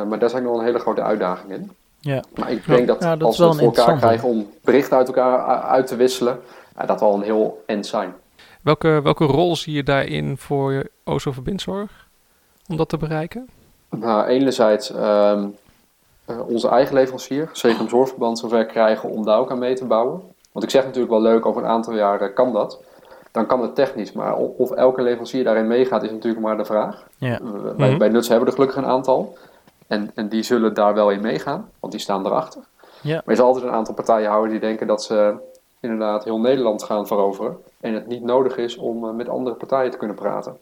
Maar 0.07 0.19
daar 0.19 0.29
zijn 0.29 0.43
nog 0.43 0.57
een 0.57 0.65
hele 0.65 0.79
grote 0.79 1.01
uitdaging 1.01 1.51
in. 1.51 1.71
Ja. 2.05 2.23
Maar 2.35 2.51
ik 2.51 2.65
denk 2.67 2.87
dat, 2.87 3.03
Ja, 3.03 3.15
dat 3.15 3.27
als 3.27 3.37
we 3.37 3.43
het 3.45 3.53
voor 3.55 3.63
elkaar 3.63 3.97
krijgen 3.97 4.29
om 4.29 4.49
berichten 4.63 4.97
uit 4.97 5.07
elkaar 5.07 5.39
u- 5.39 5.67
uit 5.67 5.87
te 5.87 5.95
wisselen, 5.95 6.39
dat 6.85 6.99
wel 6.99 7.13
een 7.13 7.21
heel 7.21 7.63
end 7.65 7.85
zijn. 7.85 8.13
Welke, 8.61 8.99
welke 9.03 9.25
rol 9.25 9.55
zie 9.55 9.73
je 9.73 9.83
daarin 9.83 10.37
voor 10.37 10.87
OZO 11.03 11.31
Verbindzorg 11.31 12.07
om 12.67 12.77
dat 12.77 12.89
te 12.89 12.97
bereiken? 12.97 13.49
Nou, 13.89 14.25
enerzijds 14.25 14.91
ehm, 14.91 15.45
eh, 16.25 16.47
onze 16.47 16.67
eigen 16.67 16.93
leverancier, 16.95 17.49
CGM 17.53 17.87
Zorgverband, 17.87 18.39
zover 18.39 18.65
krijgen 18.65 19.09
om 19.09 19.25
daar 19.25 19.39
ook 19.39 19.51
aan 19.51 19.59
mee 19.59 19.73
te 19.75 19.85
bouwen. 19.85 20.21
Want 20.51 20.65
ik 20.65 20.71
zeg 20.71 20.83
natuurlijk 20.83 21.11
wel 21.11 21.21
leuk, 21.21 21.45
over 21.45 21.63
een 21.63 21.69
aantal 21.69 21.93
jaren 21.95 22.33
kan 22.33 22.53
dat. 22.53 22.79
Dan 23.31 23.45
kan 23.45 23.61
het 23.61 23.75
technisch, 23.75 24.11
maar 24.11 24.35
of 24.35 24.71
elke 24.71 25.01
leverancier 25.01 25.43
daarin 25.43 25.67
meegaat 25.67 26.03
is 26.03 26.11
natuurlijk 26.11 26.43
maar 26.43 26.57
de 26.57 26.65
vraag. 26.65 27.07
Ja. 27.17 27.39
Bij, 27.77 27.89
Mhm. 27.89 27.97
bij 27.97 28.09
Nuts 28.09 28.27
hebben 28.27 28.45
we 28.45 28.51
er 28.51 28.57
gelukkig 28.59 28.83
een 28.83 28.89
aantal. 28.89 29.37
En, 29.87 30.11
en 30.15 30.29
die 30.29 30.43
zullen 30.43 30.73
daar 30.73 30.93
wel 30.93 31.09
in 31.09 31.21
meegaan, 31.21 31.69
want 31.79 31.91
die 31.93 32.01
staan 32.01 32.25
erachter. 32.25 32.61
Ja. 33.01 33.13
Maar 33.15 33.23
er 33.25 33.31
is 33.31 33.39
altijd 33.39 33.65
een 33.65 33.71
aantal 33.71 33.93
partijen 33.93 34.29
houden 34.29 34.51
die 34.51 34.59
denken 34.59 34.87
dat 34.87 35.03
ze 35.03 35.33
inderdaad 35.79 36.23
heel 36.23 36.39
Nederland 36.39 36.83
gaan 36.83 37.07
veroveren. 37.07 37.57
En 37.79 37.93
het 37.93 38.07
niet 38.07 38.23
nodig 38.23 38.57
is 38.57 38.77
om 38.77 39.05
eh, 39.07 39.13
met 39.13 39.29
andere 39.29 39.55
partijen 39.55 39.91
te 39.91 39.97
kunnen 39.97 40.15
praten. 40.15 40.57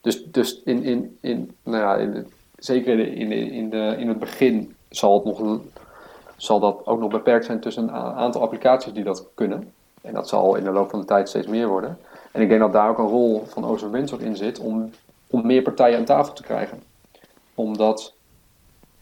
Dus, 0.00 0.24
dus 0.24 0.62
in, 0.64 0.82
in, 0.82 1.18
in, 1.20 1.56
nou 1.62 1.82
ja, 1.82 1.94
in, 1.96 2.12
de- 2.12 2.24
zeker 2.56 2.98
in, 2.98 3.28
de- 3.28 3.34
in, 3.50 3.70
de- 3.70 3.94
in, 3.98 4.08
het 4.08 4.18
begin 4.18 4.74
zal, 4.88 5.14
het 5.14 5.24
nog, 5.24 5.58
zal 6.36 6.60
dat 6.60 6.86
ook 6.86 7.00
nog 7.00 7.10
beperkt 7.10 7.44
zijn 7.44 7.60
tussen 7.60 7.82
een 7.82 7.90
aantal 7.94 8.42
applicaties 8.42 8.92
die 8.92 9.04
dat 9.04 9.26
kunnen. 9.34 9.72
En 10.00 10.14
dat 10.14 10.28
zal 10.28 10.54
in 10.56 10.64
de 10.64 10.70
loop 10.70 10.90
van 10.90 11.00
de 11.00 11.06
tijd 11.06 11.28
steeds 11.28 11.46
meer 11.46 11.68
worden. 11.68 11.98
En 12.32 12.40
ik 12.42 12.48
denk 12.48 12.60
dat 12.60 12.72
daar 12.72 12.88
ook 12.90 12.98
een 12.98 13.06
rol 13.08 13.44
van 13.46 13.64
Ozo 13.64 13.90
Windsor 13.90 14.22
in 14.22 14.36
zit 14.36 14.58
om, 14.58 14.90
om 15.26 15.46
meer 15.46 15.62
partijen 15.62 15.98
aan 15.98 16.04
tafel 16.04 16.32
te 16.32 16.42
krijgen. 16.42 16.82
Omdat 17.58 18.14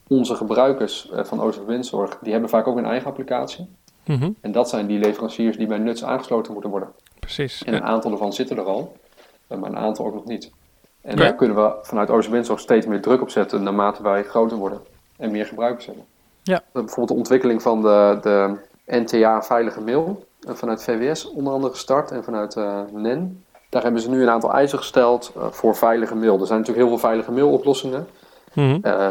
onze 0.08 0.34
gebruikers 0.34 1.10
eh, 1.10 1.24
van 1.24 1.40
Ozo 1.40 1.64
Windzorg, 1.64 2.18
die 2.22 2.32
hebben 2.32 2.50
vaak 2.50 2.66
ook 2.66 2.76
een 2.76 2.84
eigen 2.86 3.06
applicatie. 3.08 3.68
Mhm, 4.04 4.30
En 4.40 4.52
dat 4.52 4.68
zijn 4.68 4.86
die 4.86 4.98
leveranciers 4.98 5.56
die 5.56 5.66
bij 5.66 5.78
Nuts 5.78 6.04
aangesloten 6.04 6.52
moeten 6.52 6.70
worden. 6.70 6.88
Precies. 7.20 7.64
En 7.64 7.74
een 7.74 7.82
aantal 7.82 8.12
ervan 8.12 8.32
zitten 8.32 8.56
er 8.56 8.64
al, 8.64 8.96
eh, 9.46 9.58
maar 9.58 9.70
een 9.70 9.76
aantal 9.78 10.06
ook 10.06 10.14
nog 10.14 10.24
niet. 10.24 10.50
En 11.00 11.16
daar 11.16 11.34
kunnen 11.34 11.56
we 11.56 11.74
vanuit 11.82 12.10
Ozo 12.10 12.30
Windzorg 12.30 12.60
steeds 12.60 12.86
meer 12.86 13.00
druk 13.00 13.20
op 13.20 13.30
zetten 13.30 13.62
naarmate 13.62 14.02
wij 14.02 14.22
groter 14.24 14.56
worden 14.56 14.80
en 15.16 15.30
meer 15.30 15.46
gebruikers 15.46 15.86
hebben. 15.86 16.04
Ja. 16.42 16.56
Eh, 16.56 16.62
Bijvoorbeeld 16.72 17.08
de 17.08 17.14
ontwikkeling 17.14 17.62
van 17.62 17.82
de, 17.82 18.18
de 18.22 18.56
NTA 18.86 19.42
veilige 19.42 19.80
mail, 19.80 20.24
vanuit 20.40 20.82
VWS 20.82 21.30
onder 21.30 21.52
andere 21.52 21.72
gestart 21.72 22.10
en 22.10 22.24
vanuit 22.24 22.56
NEN. 22.92 23.44
Daar 23.68 23.82
hebben 23.82 24.00
ze 24.00 24.10
nu 24.10 24.22
een 24.22 24.30
aantal 24.30 24.52
eisen 24.52 24.78
gesteld 24.78 25.32
voor 25.50 25.76
veilige 25.76 26.14
mail. 26.14 26.40
Er 26.40 26.46
zijn 26.46 26.58
natuurlijk 26.58 26.86
heel 26.86 26.96
veel 26.98 27.08
veilige 27.08 27.32
mailoplossingen. 27.32 28.06
Mhm, 28.56 28.78
Eh, 28.82 29.08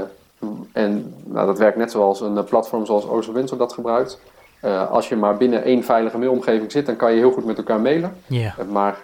en 0.72 1.14
nou, 1.24 1.46
dat 1.46 1.58
werkt 1.58 1.78
net 1.78 1.92
zoals 1.92 2.22
een 2.22 2.38
eh, 2.38 2.44
platform 2.44 2.86
zoals 2.86 3.08
Ozo 3.08 3.34
Windsor 3.34 3.58
dat 3.58 3.74
gebruikt. 3.74 4.20
Eh, 4.60 4.92
als 4.92 5.10
je 5.10 5.16
maar 5.16 5.38
binnen 5.38 5.64
één 5.64 5.84
veilige 5.84 6.18
mailomgeving 6.18 6.72
zit, 6.72 6.86
dan 6.86 6.96
kan 6.96 7.12
je 7.12 7.18
heel 7.18 7.32
goed 7.32 7.46
met 7.46 7.58
elkaar 7.58 7.80
mailen. 7.80 8.16
Maar 8.72 8.98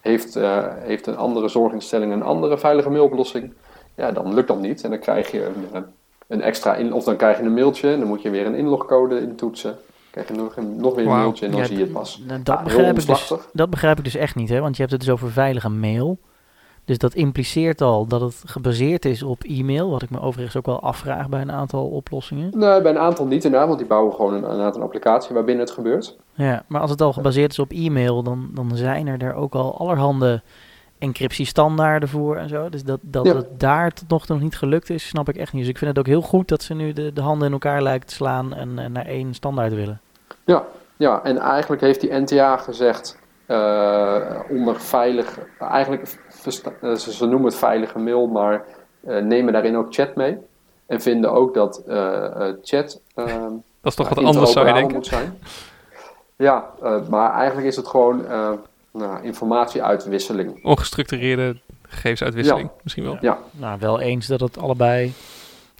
heeft, 0.00 0.38
heeft 0.78 1.06
een 1.06 1.16
andere 1.16 1.48
zorginstelling 1.48 2.12
een 2.12 2.22
andere 2.22 2.58
veilige 2.58 2.90
mailoplossing, 2.90 3.52
ja, 3.94 4.12
dan 4.12 4.34
lukt 4.34 4.48
dat 4.48 4.60
niet. 4.60 4.82
En 4.84 4.90
dan 4.90 4.98
krijg 4.98 5.30
je 5.30 5.44
een, 5.72 5.84
een 6.26 6.42
extra 6.42 6.74
in, 6.74 6.92
of 6.92 7.04
dan 7.04 7.16
krijg 7.16 7.38
je 7.38 7.42
een 7.44 7.54
mailtje 7.54 7.92
en 7.92 7.98
dan 7.98 8.08
moet 8.08 8.22
je 8.22 8.30
weer 8.30 8.46
een 8.46 8.54
inlogcode 8.54 9.20
intoetsen. 9.20 9.76
Krijg 10.10 10.28
je 10.28 10.34
nog, 10.34 10.56
een- 10.56 10.76
nog 10.76 10.94
weer 10.94 11.04
een 11.06 11.10
mailtje 11.10 11.44
en 11.46 11.50
dan 11.50 11.60
Ja, 11.60 11.66
zie 11.66 11.76
je 11.76 11.82
het 11.82 11.92
pas. 11.92 12.22
Ja, 12.28 12.38
Dat, 12.42 12.64
begrijp 12.64 12.98
ik 12.98 13.06
dus, 13.06 13.32
dat 13.52 13.70
begrijp 13.70 13.98
ik 13.98 14.04
dus 14.04 14.14
echt 14.14 14.34
niet, 14.34 14.48
hè? 14.48 14.60
want 14.60 14.74
je 14.74 14.80
hebt 14.80 14.92
het 14.94 15.00
dus 15.04 15.10
over 15.10 15.30
veilige 15.30 15.68
mail. 15.70 16.18
Dus 16.84 16.98
dat 16.98 17.14
impliceert 17.14 17.80
al 17.80 18.06
dat 18.06 18.20
het 18.20 18.42
gebaseerd 18.44 19.04
is 19.04 19.22
op 19.22 19.42
e-mail, 19.42 19.90
wat 19.90 20.02
ik 20.02 20.10
me 20.10 20.20
overigens 20.20 20.56
ook 20.56 20.66
wel 20.66 20.80
afvraag 20.80 21.28
bij 21.28 21.40
een 21.40 21.52
aantal 21.52 21.86
oplossingen. 21.86 22.50
Nee, 22.58 22.82
bij 22.82 22.90
een 22.90 22.98
aantal 22.98 23.26
niet 23.26 23.44
inderdaad, 23.44 23.68
want 23.68 23.78
die 23.80 23.88
bouwen 23.88 24.14
gewoon 24.14 24.34
een, 24.34 24.60
een 24.60 24.82
applicatie 24.82 25.34
waarbinnen 25.34 25.64
het 25.64 25.74
gebeurt. 25.74 26.16
Ja, 26.32 26.62
maar 26.66 26.80
als 26.80 26.90
het 26.90 27.00
al 27.00 27.12
gebaseerd 27.12 27.50
is 27.50 27.58
op 27.58 27.72
e-mail, 27.72 28.22
dan, 28.22 28.48
dan 28.52 28.76
zijn 28.76 29.06
er 29.06 29.22
er 29.22 29.34
ook 29.34 29.54
al 29.54 29.78
allerhande 29.78 30.42
encryptiestandaarden 30.98 32.08
voor 32.08 32.36
en 32.36 32.48
zo. 32.48 32.68
Dus 32.68 32.84
dat, 32.84 32.98
dat 33.02 33.26
Ja. 33.26 33.34
het 33.34 33.60
daar 33.60 33.92
tot 33.92 34.08
nog 34.08 34.26
toe 34.26 34.34
nog 34.34 34.44
niet 34.44 34.56
gelukt 34.56 34.90
is, 34.90 35.08
snap 35.08 35.28
ik 35.28 35.36
echt 35.36 35.52
niet. 35.52 35.60
Dus 35.62 35.70
ik 35.70 35.78
vind 35.78 35.90
het 35.90 35.98
ook 35.98 36.06
heel 36.06 36.22
goed 36.22 36.48
dat 36.48 36.62
ze 36.62 36.74
nu 36.74 36.92
de, 36.92 37.12
de 37.12 37.20
handen 37.20 37.46
in 37.46 37.52
elkaar 37.52 37.82
lijken 37.82 38.08
te 38.08 38.14
slaan 38.14 38.54
en, 38.54 38.78
eh, 38.78 38.86
naar 38.86 39.06
één 39.06 39.34
standaard 39.34 39.74
willen. 39.74 40.00
Ja, 40.44 40.64
ja, 40.96 41.22
en 41.22 41.38
eigenlijk 41.38 41.82
heeft 41.82 42.00
die 42.00 42.12
NTA 42.12 42.56
gezegd 42.56 43.18
eh, 43.46 44.40
onder 44.50 44.80
veilig, 44.80 45.38
eigenlijk 45.58 46.18
ze, 46.52 47.12
ze 47.12 47.26
noemen 47.26 47.44
het 47.44 47.56
veilige 47.56 47.98
mail, 47.98 48.26
maar 48.26 48.64
eh, 49.06 49.22
nemen 49.22 49.52
daarin 49.52 49.76
ook 49.76 49.94
chat 49.94 50.14
mee. 50.14 50.38
En 50.86 51.00
vinden 51.00 51.32
ook 51.32 51.54
dat 51.54 51.82
eh, 51.86 52.24
eh, 52.48 52.54
chat 52.62 53.00
eh, 53.14 53.24
Dat 53.84 53.92
is 53.92 53.94
toch 53.94 54.08
ja, 54.08 54.14
wat 54.14 54.24
anders, 54.24 54.52
zou 54.52 54.66
je 54.66 54.72
denken? 54.72 54.94
moet 54.94 55.06
zijn. 55.06 55.38
Ja, 56.36 56.70
eh, 56.82 57.08
maar 57.08 57.32
eigenlijk 57.32 57.66
is 57.66 57.76
het 57.76 57.86
gewoon 57.86 58.26
eh, 58.26 58.50
nou, 58.90 59.22
informatieuitwisseling. 59.22 60.64
Ongestructureerde 60.64 61.56
gegevensuitwisseling, 61.82 62.70
misschien 62.82 63.04
wel. 63.04 63.16
Ja, 63.20 63.38
Nou, 63.50 63.78
wel 63.80 64.00
eens 64.00 64.26
dat 64.26 64.40
het 64.40 64.58
allebei, 64.58 65.12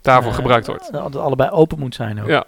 Daarvoor 0.03 0.31
eh, 0.31 0.37
gebruikt 0.37 0.67
wordt. 0.67 0.93
dat 0.93 1.05
het 1.05 1.17
allebei 1.17 1.51
open 1.51 1.79
moet 1.79 1.95
zijn 1.95 2.23
ook. 2.23 2.29
Ja, 2.29 2.45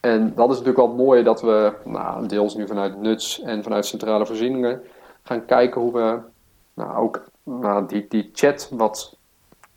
En 0.00 0.32
dat 0.34 0.44
is 0.50 0.56
natuurlijk 0.58 0.76
wel 0.76 0.88
het 0.88 0.96
mooie 0.96 1.22
dat 1.22 1.40
we, 1.40 1.72
nou, 1.84 2.26
deels 2.26 2.54
nu 2.54 2.66
vanuit 2.66 3.00
NUTS 3.00 3.40
en 3.40 3.62
vanuit 3.62 3.86
centrale 3.86 4.26
voorzieningen, 4.26 4.82
gaan 5.22 5.44
kijken 5.44 5.80
hoe 5.80 5.92
we 5.92 6.18
nou, 6.74 6.96
ook 6.96 7.22
nou, 7.42 7.86
die, 7.86 8.06
die 8.08 8.30
chat 8.34 8.68
wat 8.70 9.16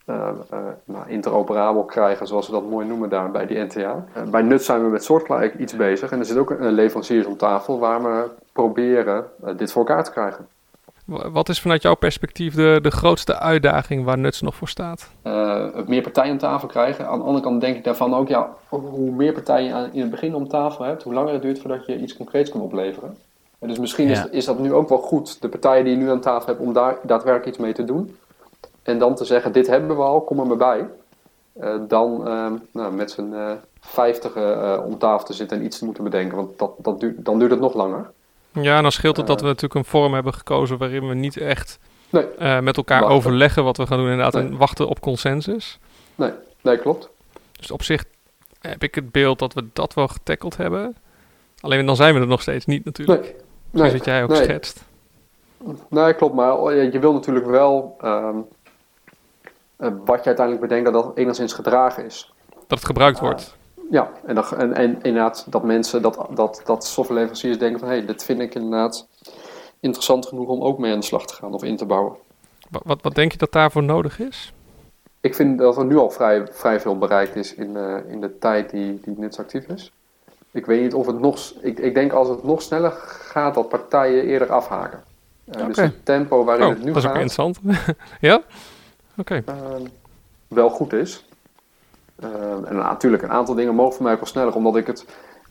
eh, 0.05 0.29
eh, 0.49 0.58
nou, 0.86 1.10
interoperabel 1.10 1.84
krijgen, 1.84 2.27
zoals 2.27 2.45
we 2.47 2.53
dat 2.53 2.69
mooi 2.69 2.88
noemen 2.88 3.10
daar 3.10 3.31
bij 3.31 3.45
die 3.45 3.58
NTA. 3.63 4.05
Eh, 4.13 4.23
bij 4.23 4.41
NUTS 4.41 4.65
zijn 4.65 4.84
we 4.84 4.89
met 4.89 5.03
soortgelijk 5.03 5.55
iets 5.55 5.75
bezig 5.75 6.12
en 6.12 6.19
er 6.19 6.25
zit 6.25 6.38
ook 6.38 6.49
een 6.49 6.71
leveranciers 6.71 7.25
om 7.25 7.38
tafel 7.38 7.79
waar 7.79 8.03
we 8.03 8.29
proberen 8.51 9.25
dit 9.58 9.71
voor 9.71 9.86
elkaar 9.88 10.03
te 10.03 10.12
krijgen. 10.12 10.47
Wa- 11.05 11.29
Wat 11.31 11.49
is 11.49 11.62
vanuit 11.62 11.81
jouw 11.81 11.95
perspectief 11.95 12.55
de, 12.55 12.79
de 12.81 12.91
grootste 12.91 13.39
uitdaging 13.39 14.03
waar 14.05 14.17
Nuts 14.17 14.41
nog 14.41 14.55
voor 14.55 14.67
staat? 14.67 15.10
eh, 15.21 15.65
meer 15.88 16.01
partijen 16.01 16.31
aan 16.31 16.38
tafel 16.38 16.67
krijgen. 16.67 17.08
Aan 17.08 17.19
de 17.19 17.25
andere 17.25 17.43
kant 17.43 17.62
denk 17.62 17.75
ik 17.75 17.84
daarvan 17.84 18.13
ook, 18.13 18.27
ja, 18.27 18.49
hoe 18.69 19.12
meer 19.12 19.34
partijen 19.34 19.93
in 19.93 20.01
het 20.01 20.10
begin 20.12 20.36
om 20.36 20.47
tafel 20.47 20.86
hebt, 20.86 21.03
hoe 21.03 21.13
langer 21.13 21.34
het 21.34 21.41
duurt 21.41 21.60
voordat 21.60 21.86
je 21.86 21.97
iets 21.99 22.17
concreets 22.17 22.49
kan 22.51 22.62
opleveren. 22.62 23.17
En 23.60 23.68
dus 23.68 23.80
misschien 23.80 24.08
Ja. 24.08 24.24
is, 24.26 24.30
is 24.32 24.46
dat 24.46 24.60
nu 24.60 24.74
ook 24.74 24.89
wel 24.89 24.98
goed, 24.98 25.41
de 25.41 25.50
partijen 25.50 25.84
die 25.84 25.94
je 25.94 26.00
nu 26.00 26.10
aan 26.10 26.20
tafel 26.22 26.48
hebt, 26.48 26.60
om 26.60 26.74
daar 26.74 26.98
daadwerkelijk 27.04 27.48
iets 27.50 27.58
mee 27.58 27.74
te 27.74 27.84
doen. 27.84 28.18
En 28.84 29.00
dan 29.00 29.15
te 29.15 29.26
zeggen, 29.26 29.52
dit 29.52 29.68
hebben 29.68 29.96
we 29.98 30.04
al, 30.04 30.22
kom 30.22 30.39
er 30.39 30.48
maar 30.48 30.58
bij. 30.58 30.88
Eh, 31.60 31.76
dan 31.88 32.28
eh, 32.28 32.52
nou, 32.72 32.94
met 32.94 33.12
z'n 33.12 33.34
eh 33.34 33.52
vijftigen 33.80 34.62
eh, 34.63 34.86
om 34.86 34.98
tafel 34.98 35.26
te 35.26 35.34
zitten 35.34 35.58
en 35.58 35.63
iets 35.65 35.78
te 35.80 35.86
moeten 35.86 36.04
bedenken, 36.04 36.38
want 36.38 36.60
dat, 36.60 36.72
dat 36.78 37.00
duurt, 37.00 37.26
dan 37.26 37.39
duurt 37.39 37.52
het 37.52 37.60
nog 37.60 37.74
langer. 37.74 38.10
Ja, 38.52 38.76
en 38.78 38.82
dan 38.82 38.91
scheelt 38.91 39.18
het 39.18 39.28
dat 39.28 39.41
we 39.41 39.46
natuurlijk 39.48 39.74
een 39.76 39.86
vorm 39.86 40.13
hebben 40.13 40.34
gekozen 40.34 40.78
waarin 40.78 41.08
we 41.08 41.13
niet 41.13 41.38
echt 41.38 41.80
Nee. 42.10 42.24
eh, 42.28 42.60
met 42.60 42.78
elkaar 42.78 43.00
Wachten. 43.00 43.18
overleggen 43.18 43.63
wat 43.63 43.78
we 43.78 43.88
gaan 43.88 43.98
doen 43.98 44.10
inderdaad 44.10 44.34
Nee. 44.34 44.44
en 44.44 44.58
wachten 44.58 44.88
op 44.88 45.00
consensus. 45.00 45.80
Nee, 46.62 46.78
klopt. 46.78 47.10
Dus 47.52 47.72
op 47.72 47.84
zich 47.84 48.04
heb 48.62 48.84
ik 48.84 48.96
het 48.96 49.12
beeld 49.12 49.39
dat 49.39 49.54
we 49.54 49.65
dat 49.74 49.94
wel 49.94 50.08
getackeld 50.08 50.58
hebben. 50.58 50.96
Alleen 51.60 51.86
dan 51.86 51.96
zijn 51.96 52.13
we 52.13 52.20
er 52.20 52.28
nog 52.28 52.41
steeds 52.41 52.65
niet 52.65 52.86
natuurlijk. 52.86 53.22
Nee. 53.22 53.36
Zoals 53.75 53.91
dat 53.93 54.05
jij 54.05 54.23
ook 54.23 54.29
nee. 54.29 54.43
schetst. 54.43 54.83
Nee, 55.88 56.13
klopt. 56.13 56.33
Maar 56.35 56.57
oh, 56.57 56.71
je 56.73 56.99
wil 56.99 57.13
natuurlijk 57.13 57.45
wel 57.45 57.95
ehm, 58.01 58.38
eh, 59.77 59.91
wat 60.05 60.19
je 60.19 60.25
uiteindelijk 60.25 60.67
bedenkt 60.67 60.91
dat 60.91 61.03
dat 61.03 61.17
enigszins 61.17 61.53
gedragen 61.53 62.05
is. 62.05 62.33
Dat 62.67 62.77
het 62.77 62.85
gebruikt 62.85 63.17
Ah. 63.17 63.23
wordt. 63.23 63.55
Ja, 63.89 64.11
en, 64.25 64.35
dat, 64.35 64.51
en, 64.51 64.73
en 64.73 65.01
inderdaad 65.01 65.45
dat 65.49 65.63
mensen, 65.63 66.01
dat, 66.01 66.27
dat, 66.29 66.61
dat 66.65 66.85
softwareleveranciers 66.85 67.57
denken 67.59 67.79
van... 67.79 67.89
hé, 67.89 67.95
hey, 67.95 68.05
dit 68.05 68.23
vind 68.23 68.39
ik 68.39 68.55
inderdaad 68.55 69.07
interessant 69.79 70.25
genoeg 70.25 70.47
om 70.47 70.61
ook 70.61 70.77
mee 70.79 70.93
aan 70.93 70.99
de 70.99 71.05
slag 71.05 71.25
te 71.25 71.33
gaan 71.33 71.53
of 71.53 71.63
in 71.63 71.77
te 71.77 71.85
bouwen. 71.85 72.15
Wa- 72.69 72.79
Wat, 72.83 73.01
wat 73.01 73.15
denk 73.15 73.31
je 73.31 73.38
dat 73.38 73.51
daarvoor 73.51 73.83
nodig 73.83 74.19
is? 74.19 74.53
Ik 75.21 75.35
vind 75.35 75.57
dat 75.59 75.77
er 75.77 75.85
nu 75.85 75.97
al 75.97 76.09
vrij, 76.09 76.47
vrij 76.51 76.79
veel 76.79 76.97
bereikt 76.97 77.35
is 77.35 77.53
in, 77.55 77.75
eh, 77.77 77.97
in 78.07 78.21
de 78.21 78.38
tijd 78.38 78.69
die, 78.69 78.99
die 79.03 79.13
NITS 79.17 79.39
actief 79.39 79.65
is. 79.67 79.91
Ik 80.56 80.65
weet 80.65 80.82
niet 80.82 80.94
of 80.94 81.06
het 81.08 81.20
nog... 81.20 81.39
Ik, 81.62 81.80
ik 81.80 81.94
denk 81.94 82.12
als 82.12 82.28
het 82.28 82.44
nog 82.44 82.62
sneller 82.62 82.91
gaat, 83.08 83.54
dat 83.54 83.70
partijen 83.70 84.24
eerder 84.24 84.52
afhaken. 84.52 85.04
Eh, 85.46 85.65
Dus 85.65 85.78
het 85.78 86.06
tempo 86.06 86.44
waarin 86.44 86.65
Oh, 86.65 86.70
het 86.70 86.84
nu 86.84 86.86
dat 86.86 86.96
is 86.96 87.06
ook 87.10 87.15
gaat... 87.15 87.22
interessant. 87.22 87.60
ja? 88.30 88.41
Oké. 89.18 89.44
Ehm, 89.46 89.82
wel 90.48 90.70
goed 90.70 90.94
is. 90.94 91.26
Ehm, 92.20 92.63
en 92.65 92.76
natuurlijk, 92.76 93.24
een 93.24 93.32
aantal 93.32 93.56
dingen 93.56 93.76
mogen 93.76 93.94
voor 93.94 94.04
mij 94.04 94.15
wel 94.15 94.26
sneller, 94.26 94.56
omdat 94.56 94.76
ik 94.76 94.88
het. 94.88 95.06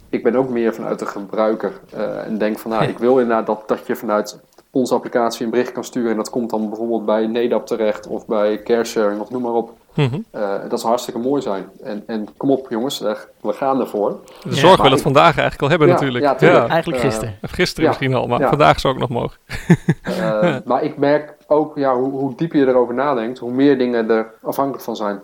Ik 0.09 0.23
ben 0.23 0.37
ook 0.37 0.49
meer 0.49 0.75
vanuit 0.75 0.99
de 0.99 1.07
gebruiker 1.07 1.73
eh, 1.91 2.27
en 2.27 2.39
denk 2.39 2.59
van, 2.59 2.71
nou, 2.71 2.85
ik 2.85 2.99
wil 2.99 3.19
inderdaad 3.19 3.47
dat, 3.47 3.63
dat 3.67 3.87
je 3.87 3.97
vanuit 3.97 4.41
onze 4.71 4.95
applicatie 4.95 5.45
een 5.45 5.51
bericht 5.51 5.73
kan 5.73 5.85
sturen 5.85 6.11
en 6.11 6.17
dat 6.17 6.31
komt 6.31 6.51
dan 6.51 6.69
bijvoorbeeld 6.69 7.05
bij 7.05 7.27
NEDAP 7.27 7.67
terecht 7.67 8.07
of 8.07 8.27
bij 8.27 8.63
caresharing 8.63 9.21
of 9.21 9.31
noem 9.31 9.43
maar 9.43 9.53
op. 9.53 9.71
Mhm. 9.95 10.19
Eh, 10.31 10.51
dat 10.69 10.79
zou 10.79 10.89
hartstikke 10.93 11.21
mooi 11.21 11.43
zijn. 11.43 11.65
En, 11.83 12.03
en 12.07 12.29
kom 12.37 12.51
op 12.51 12.67
jongens, 12.71 12.99
we 13.41 13.53
gaan 13.53 13.81
ervoor. 13.81 14.21
De 14.43 14.49
Ja, 14.49 14.55
zorg 14.55 14.77
wil 14.77 14.85
het 14.91 14.97
ik- 14.99 15.03
vandaag 15.05 15.25
eigenlijk 15.39 15.63
al 15.63 15.69
hebben 15.69 15.87
Ja, 15.89 15.93
natuurlijk. 15.95 16.25
ja, 16.25 16.35
tuurlijk. 16.35 16.69
Eigenlijk 16.69 17.03
Eh, 17.03 17.09
gisteren. 17.09 17.35
Of 17.43 17.51
gisteren 17.51 17.83
Ja. 17.85 17.89
misschien 17.89 18.15
al, 18.15 18.27
maar 18.27 18.41
Ja. 18.41 18.49
vandaag 18.49 18.81
zou 18.81 18.95
ook 18.95 19.01
nog 19.01 19.09
mogen. 19.09 19.39
Eh, 20.03 20.57
maar 20.65 20.83
ik 20.83 20.97
merk 20.99 21.35
ook, 21.47 21.77
ja, 21.79 21.95
hoe, 21.97 22.11
hoe 22.11 22.35
dieper 22.37 22.59
je 22.59 22.67
erover 22.67 22.95
nadenkt, 22.95 23.39
hoe 23.39 23.53
meer 23.53 23.79
dingen 23.79 24.11
er 24.11 24.31
afhankelijk 24.43 24.85
van 24.85 24.97
zijn. 24.97 25.21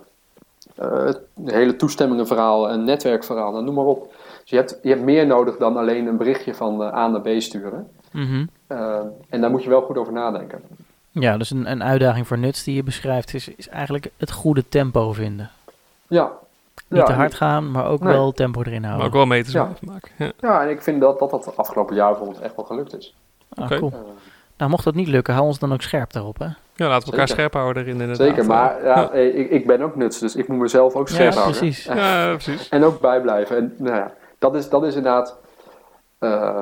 Eh, 0.77 1.05
het 1.05 1.21
hele 1.45 1.77
toestemmingenverhaal, 1.77 2.71
een 2.71 2.85
netwerkverhaal, 2.85 3.63
noem 3.63 3.75
maar 3.75 3.85
op. 3.85 4.13
Dus 4.41 4.51
je 4.51 4.57
hebt, 4.57 4.79
je 4.83 4.89
hebt 4.89 5.03
meer 5.03 5.27
nodig 5.27 5.57
dan 5.57 5.77
alleen 5.77 6.07
een 6.07 6.17
berichtje 6.17 6.55
van 6.55 6.83
A 6.83 7.09
naar 7.09 7.21
B 7.21 7.29
sturen. 7.39 7.89
Mhm. 8.13 8.45
En 9.29 9.41
daar 9.41 9.51
moet 9.51 9.63
je 9.63 9.69
wel 9.69 9.83
goed 9.83 9.99
over 9.99 10.13
nadenken. 10.13 10.61
Ja, 11.11 11.37
dus 11.37 11.51
een, 11.51 11.71
een 11.71 11.83
uitdaging 11.83 12.27
voor 12.27 12.39
nuts 12.39 12.65
die 12.65 12.75
je 12.75 12.83
beschrijft 12.83 13.35
is, 13.35 13.49
is 13.49 13.69
eigenlijk 13.69 14.11
het 14.17 14.31
goede 14.33 14.69
tempo 14.69 15.13
vinden. 15.13 15.51
Ja. 16.09 16.31
Niet 16.89 16.99
ja, 17.01 17.05
te 17.07 17.13
hard 17.13 17.35
gaan, 17.35 17.71
maar 17.71 17.87
ook 17.87 18.01
Nee. 18.01 18.13
wel 18.13 18.33
tempo 18.33 18.61
erin 18.63 18.81
Maar 18.81 18.89
houden. 18.91 19.09
ook 19.09 19.15
wel 19.15 19.27
meters 19.27 19.53
Ja. 19.55 19.69
maken. 19.81 20.11
Ja. 20.19 20.33
Ja, 20.41 20.63
en 20.63 20.71
ik 20.71 20.83
vind 20.83 21.01
dat 21.01 21.19
dat, 21.19 21.31
dat 21.31 21.57
afgelopen 21.57 21.95
jaar 21.97 22.09
bijvoorbeeld 22.11 22.41
echt 22.41 22.57
wel 22.57 22.65
gelukt 22.65 22.97
is. 22.99 23.15
Ah, 23.55 23.65
Oké. 23.65 23.79
cool. 23.79 23.93
Nou, 24.57 24.71
mocht 24.71 24.85
dat 24.85 24.95
niet 24.95 25.09
lukken, 25.09 25.35
hou 25.35 25.47
ons 25.47 25.59
dan 25.59 25.73
ook 25.73 25.83
scherp 25.83 26.13
daarop, 26.13 26.39
hè? 26.39 26.45
ja, 26.45 26.89
laten 26.89 27.05
we 27.05 27.11
elkaar 27.13 27.29
Zeker. 27.29 27.29
scherp 27.29 27.53
houden 27.53 27.83
erin 27.83 28.01
inderdaad. 28.01 28.17
zeker, 28.27 28.47
maar 28.47 28.85
ja, 28.85 29.01
Ja, 29.01 29.11
eh, 29.11 29.39
ik, 29.39 29.51
ik 29.51 29.67
ben 29.67 29.83
ook 29.83 29.97
nuts, 29.97 30.19
dus 30.19 30.37
ik 30.37 30.49
moet 30.49 30.59
mezelf 30.59 30.95
ook 30.95 31.09
scherp 31.09 31.33
Ja, 31.33 31.39
houden. 31.41 31.59
precies. 31.61 31.85
Ja, 31.85 32.29
precies. 32.33 32.69
En 32.69 32.85
ook 32.85 33.01
bijblijven. 33.01 33.57
En 33.57 33.75
nou 33.79 33.97
ja, 33.97 34.13
dat 34.39 34.55
is, 34.55 34.69
dat 34.69 34.83
is 34.85 34.95
inderdaad 34.95 35.37
eh, 36.19 36.61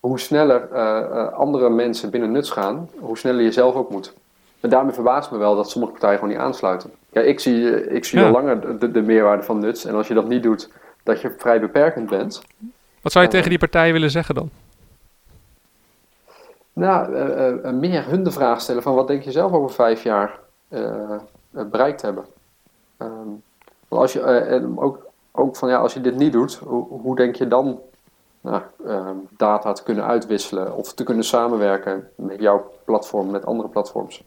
hoe 0.00 0.18
sneller 0.20 0.68
eh, 0.72 0.98
eh, 0.98 1.32
andere 1.32 1.70
mensen 1.70 2.10
binnen 2.10 2.32
nuts 2.32 2.50
gaan, 2.50 2.88
hoe 2.98 3.18
sneller 3.18 3.42
je 3.42 3.52
zelf 3.52 3.74
ook 3.74 3.90
moet. 3.90 4.12
En 4.60 4.70
daarmee 4.70 4.92
verbaast 4.94 5.30
me 5.30 5.38
wel 5.38 5.56
dat 5.56 5.70
sommige 5.70 5.92
partijen 5.92 6.18
gewoon 6.18 6.34
niet 6.34 6.42
aansluiten. 6.42 6.90
Ja, 7.10 7.20
ik 7.20 7.40
zie, 7.40 7.74
eh, 7.74 7.96
ik 7.96 8.04
zie 8.04 8.18
Ja. 8.18 8.26
al 8.26 8.32
langer 8.32 8.78
de, 8.78 8.90
de 8.90 9.02
meerwaarde 9.02 9.42
van 9.42 9.58
nuts. 9.58 9.84
En 9.84 9.94
als 9.94 10.08
je 10.08 10.14
dat 10.14 10.28
niet 10.28 10.42
doet, 10.42 10.70
dat 11.02 11.20
je 11.20 11.34
vrij 11.38 11.60
beperkend 11.60 12.10
bent. 12.10 12.42
Wat 13.02 13.12
zou 13.12 13.24
je 13.24 13.30
tegen 13.30 13.48
die 13.48 13.58
partijen 13.58 13.92
willen 13.92 14.10
zeggen 14.10 14.34
dan? 14.34 14.50
Nou, 16.72 17.10
meer 17.72 18.06
hun 18.06 18.24
de 18.24 18.30
vraag 18.30 18.60
stellen 18.60 18.82
van 18.82 18.94
wat 18.94 19.06
denk 19.06 19.22
je 19.22 19.30
zelf 19.30 19.52
over 19.52 19.70
vijf 19.70 20.02
jaar 20.02 20.38
bereikt 21.50 22.02
hebben. 22.02 22.24
Ehm, 22.96 23.28
als 23.88 24.12
je, 24.12 24.72
ook, 24.76 25.06
ook 25.32 25.56
van 25.56 25.68
ja, 25.68 25.76
als 25.76 25.94
je 25.94 26.00
dit 26.00 26.16
niet 26.16 26.32
doet, 26.32 26.54
hoe, 26.54 26.86
hoe 26.88 27.16
denk 27.16 27.34
je 27.36 27.48
dan 27.48 27.80
data 29.28 29.72
te 29.72 29.82
kunnen 29.82 30.04
uitwisselen 30.04 30.76
of 30.76 30.92
te 30.92 31.04
kunnen 31.04 31.24
samenwerken 31.24 32.08
met 32.14 32.40
jouw 32.40 32.70
platform, 32.84 33.30
met 33.30 33.46
andere 33.46 33.68
platforms? 33.68 34.24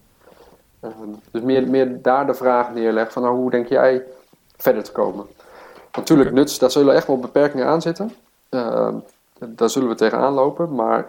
Ehm, 0.80 0.94
dus 1.32 1.42
meer, 1.42 1.70
meer 1.70 2.02
daar 2.02 2.26
de 2.26 2.34
vraag 2.34 2.74
neerleggen 2.74 3.14
van 3.14 3.22
nou, 3.22 3.36
hoe 3.36 3.52
denk 3.52 3.68
jij 3.68 4.04
verder 4.58 4.84
te 4.84 4.92
komen? 4.92 5.26
Natuurlijk, 5.92 6.32
nuts, 6.32 6.60
daar 6.60 6.72
zullen 6.72 6.96
echt 6.96 7.08
wel 7.08 7.20
beperkingen 7.20 7.68
aan 7.68 7.82
zitten. 7.82 8.12
Ehm, 8.50 8.96
daar 9.40 9.70
zullen 9.70 9.90
we 9.90 9.96
tegenaan 9.96 10.34
lopen, 10.34 10.76
maar 10.76 11.08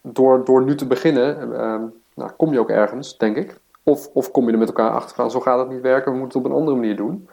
door, 0.00 0.44
door 0.44 0.62
nu 0.64 0.74
te 0.74 0.86
beginnen, 0.86 1.54
ehm, 1.58 1.82
nou, 2.14 2.30
kom 2.36 2.52
je 2.52 2.60
ook 2.60 2.70
ergens, 2.70 3.16
denk 3.16 3.36
ik. 3.36 3.60
Of, 3.82 4.08
of 4.12 4.30
kom 4.30 4.46
je 4.46 4.52
er 4.52 4.58
met 4.58 4.68
elkaar 4.68 4.90
achter 4.90 5.14
van, 5.14 5.30
zo 5.30 5.40
gaat 5.40 5.58
het 5.58 5.68
niet 5.68 5.80
werken, 5.80 6.12
we 6.12 6.18
moeten 6.18 6.38
het 6.38 6.46
op 6.46 6.52
een 6.52 6.58
andere 6.58 6.76
manier 6.76 6.96
doen. 6.96 7.28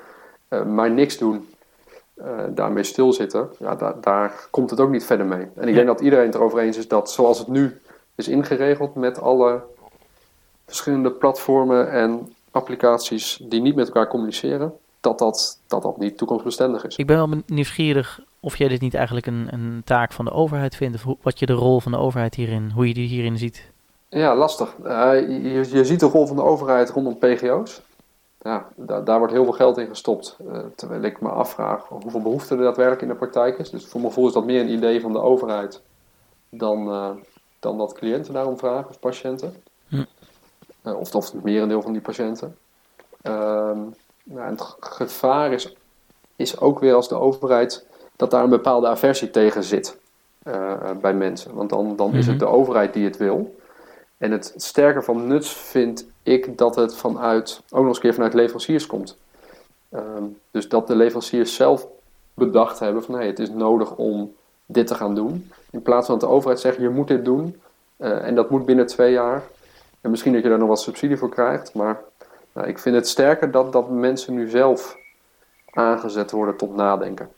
Eh, 0.48 0.64
maar 0.64 0.92
niks 0.92 1.18
doen, 1.18 1.48
eh, 2.18 2.28
daarmee 2.50 2.84
stilzitten, 2.84 3.50
ja, 3.60 3.76
daar, 3.76 3.94
daar 4.02 4.48
komt 4.52 4.70
het 4.70 4.80
ook 4.80 4.90
niet 4.90 5.06
verder 5.06 5.26
mee. 5.26 5.48
En 5.56 5.62
ik 5.62 5.70
Ja. 5.70 5.74
denk 5.76 5.88
dat 5.88 6.02
iedereen 6.02 6.26
het 6.26 6.36
erover 6.36 6.60
eens 6.60 6.78
is 6.78 6.88
dat 6.88 7.12
zoals 7.12 7.40
het 7.40 7.48
nu 7.48 7.78
is 8.16 8.28
ingeregeld 8.28 8.96
met 8.96 9.22
alle 9.22 9.62
verschillende 10.66 11.12
platformen 11.12 11.92
en 11.92 12.34
applicaties 12.52 13.40
die 13.44 13.62
niet 13.62 13.76
met 13.76 13.88
elkaar 13.88 14.08
communiceren, 14.08 14.74
dat 15.02 15.20
dat, 15.20 15.60
dat, 15.68 15.82
dat 15.82 15.98
niet 15.98 16.18
toekomstbestendig 16.18 16.86
is. 16.86 16.96
Ik 16.96 17.08
ben 17.08 17.18
wel 17.18 17.42
nieuwsgierig 17.46 18.20
of 18.40 18.56
jij 18.58 18.68
dit 18.68 18.82
niet 18.82 18.94
eigenlijk 18.94 19.26
een, 19.26 19.48
een 19.52 19.82
taak 19.86 20.12
van 20.12 20.26
de 20.26 20.32
overheid 20.32 20.76
vindt. 20.76 20.96
Of 20.96 21.04
hoe- 21.04 21.18
wat 21.22 21.40
je 21.40 21.46
de 21.46 21.54
rol 21.54 21.80
van 21.80 21.92
de 21.92 21.98
overheid 21.98 22.36
hierin, 22.36 22.72
hoe 22.76 22.88
je 22.88 22.94
die 22.94 23.08
hierin 23.08 23.38
ziet. 23.38 23.70
Ja, 24.10 24.36
lastig. 24.36 24.74
Eh, 24.84 25.12
je, 25.28 25.66
je 25.72 25.86
ziet 25.86 26.00
de 26.00 26.06
rol 26.06 26.28
van 26.28 26.36
de 26.36 26.44
overheid 26.44 26.90
rondom 26.90 27.18
PGO's. 27.18 27.82
Ja, 28.41 28.67
da- 28.76 29.02
daar 29.02 29.17
wordt 29.17 29.34
heel 29.34 29.43
veel 29.43 29.54
geld 29.54 29.78
in 29.78 29.88
gestopt. 29.88 30.38
eh, 30.52 30.60
terwijl 30.76 31.02
ik 31.02 31.21
me 31.21 31.30
afvraag 31.30 31.88
hoeveel 31.88 32.21
behoefte 32.21 32.56
er 32.56 32.62
daadwerkelijk 32.62 33.02
in 33.02 33.08
de 33.08 33.15
praktijk 33.15 33.58
is. 33.58 33.69
Dus 33.69 33.86
voor 33.86 34.00
mijn 34.00 34.12
gevoel 34.13 34.28
is 34.28 34.34
dat 34.34 34.45
meer 34.45 34.62
een 34.62 34.69
idee 34.71 35.02
van 35.02 35.12
de 35.13 35.21
overheid 35.21 35.82
dan, 36.50 36.88
eh, 36.91 37.10
dan 37.60 37.78
dat 37.78 37.93
cliënten 37.93 38.34
daarom 38.34 38.58
vragen, 38.58 38.89
of 38.89 39.00
patiënten. 39.00 39.56
Hm. 39.88 40.04
Eh, 40.82 41.00
of, 41.00 41.15
of 41.15 41.32
het 41.32 41.43
merendeel 41.43 41.82
van 41.82 41.91
die 41.91 42.02
patiënten. 42.02 42.58
Ehm, 43.21 43.80
nou, 44.23 44.50
het 44.50 44.76
gevaar 44.80 45.52
is, 45.52 45.76
is 46.36 46.60
ook 46.60 46.80
weer 46.80 46.93
als 46.93 47.08
de 47.08 47.15
overheid 47.15 47.86
dat 48.15 48.32
daar 48.32 48.43
een 48.43 48.50
bepaalde 48.50 48.88
aversie 48.88 49.30
tegen 49.30 49.63
zit 49.63 49.97
bij 51.02 51.13
mensen. 51.13 51.54
Want 51.54 51.69
dan, 51.69 51.95
dan 51.95 52.13
is 52.13 52.26
het 52.28 52.36
Mhm. 52.36 52.45
de 52.45 52.52
overheid 52.52 52.93
die 52.93 53.06
het 53.06 53.17
wil. 53.17 53.56
En 54.17 54.32
het 54.32 54.54
sterke 54.56 55.02
van 55.02 55.28
nuts 55.28 55.52
vind 55.54 56.08
ik 56.28 56.58
dat 56.58 56.76
het 56.76 56.96
vanuit, 56.96 57.62
ook 57.70 57.80
nog 57.80 57.88
eens 57.88 57.96
een 57.96 58.02
keer 58.02 58.13
vanuit 58.13 58.34
leveranciers 58.34 58.86
komt. 58.86 59.18
Ehm, 59.90 60.24
dus 60.52 60.70
dat 60.70 60.88
de 60.88 60.96
leveranciers 60.96 61.56
zelf 61.56 61.88
bedacht 62.34 62.80
hebben 62.80 63.04
van 63.04 63.16
hey, 63.16 63.28
het 63.28 63.40
is 63.40 63.50
nodig 63.50 63.96
om 63.96 64.34
dit 64.66 64.88
te 64.88 64.96
gaan 64.96 65.16
doen. 65.16 65.52
In 65.70 65.82
plaats 65.82 66.06
van 66.06 66.20
dat 66.20 66.30
de 66.30 66.36
overheid 66.36 66.60
zegt 66.60 66.78
je 66.78 66.90
moet 66.90 67.08
dit 67.08 67.26
doen 67.26 67.62
eh, 67.98 68.26
en 68.28 68.36
dat 68.36 68.50
moet 68.50 68.66
binnen 68.66 68.86
twee 68.88 69.12
jaar. 69.12 69.44
En 70.02 70.10
misschien 70.10 70.34
dat 70.34 70.44
je 70.44 70.50
daar 70.50 70.58
nog 70.58 70.68
wat 70.68 70.82
subsidie 70.82 71.18
voor 71.18 71.30
krijgt. 71.30 71.74
Maar 71.74 72.00
nou, 72.54 72.68
ik 72.68 72.80
vind 72.80 72.96
het 72.96 73.08
sterker 73.08 73.52
dat, 73.52 73.72
dat 73.74 73.90
mensen 73.90 74.34
nu 74.34 74.50
zelf 74.50 74.98
aangezet 75.70 76.32
worden 76.32 76.58
tot 76.58 76.76
nadenken. 76.76 77.30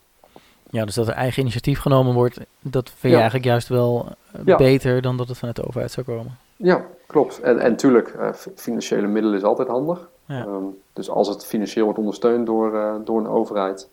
Ja, 0.70 0.84
dus 0.84 0.94
dat 0.94 1.08
er 1.08 1.14
eigen 1.14 1.40
initiatief 1.42 1.80
genomen 1.80 2.14
wordt, 2.14 2.38
dat 2.60 2.88
vind 2.88 3.02
je 3.02 3.08
Ja. 3.08 3.14
eigenlijk 3.16 3.44
juist 3.44 3.68
wel 3.68 4.06
eh, 4.32 4.40
Ja. 4.44 4.56
beter 4.56 5.02
dan 5.02 5.16
dat 5.16 5.28
het 5.28 5.38
vanuit 5.38 5.56
de 5.56 5.66
overheid 5.66 5.90
zou 5.90 6.06
komen. 6.06 6.38
Ja, 6.62 6.86
klopt. 7.06 7.40
En, 7.40 7.58
en 7.58 7.76
tuurlijk, 7.76 8.08
eh, 8.08 8.32
financiële 8.54 9.06
middelen 9.06 9.38
is 9.38 9.44
altijd 9.44 9.68
handig. 9.68 10.08
Ja. 10.26 10.44
Ehm, 10.44 10.64
dus 10.92 11.10
als 11.10 11.28
het 11.28 11.46
financieel 11.46 11.84
wordt 11.84 11.98
ondersteund 11.98 12.46
door, 12.46 12.76
eh, 12.76 12.94
door 13.04 13.18
een 13.18 13.28
overheid, 13.28 13.88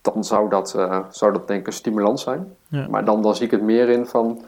dan 0.00 0.24
zou 0.24 0.48
dat, 0.48 0.74
eh, 0.74 0.98
zou 1.10 1.32
dat 1.32 1.46
denk 1.46 1.60
ik 1.60 1.66
een 1.66 1.72
stimulans 1.72 2.22
zijn. 2.22 2.56
Ja. 2.68 2.86
Maar 2.88 3.04
dan, 3.04 3.22
dan 3.22 3.34
zie 3.34 3.44
ik 3.44 3.50
het 3.50 3.62
meer 3.62 3.88
in 3.88 4.06
van, 4.06 4.42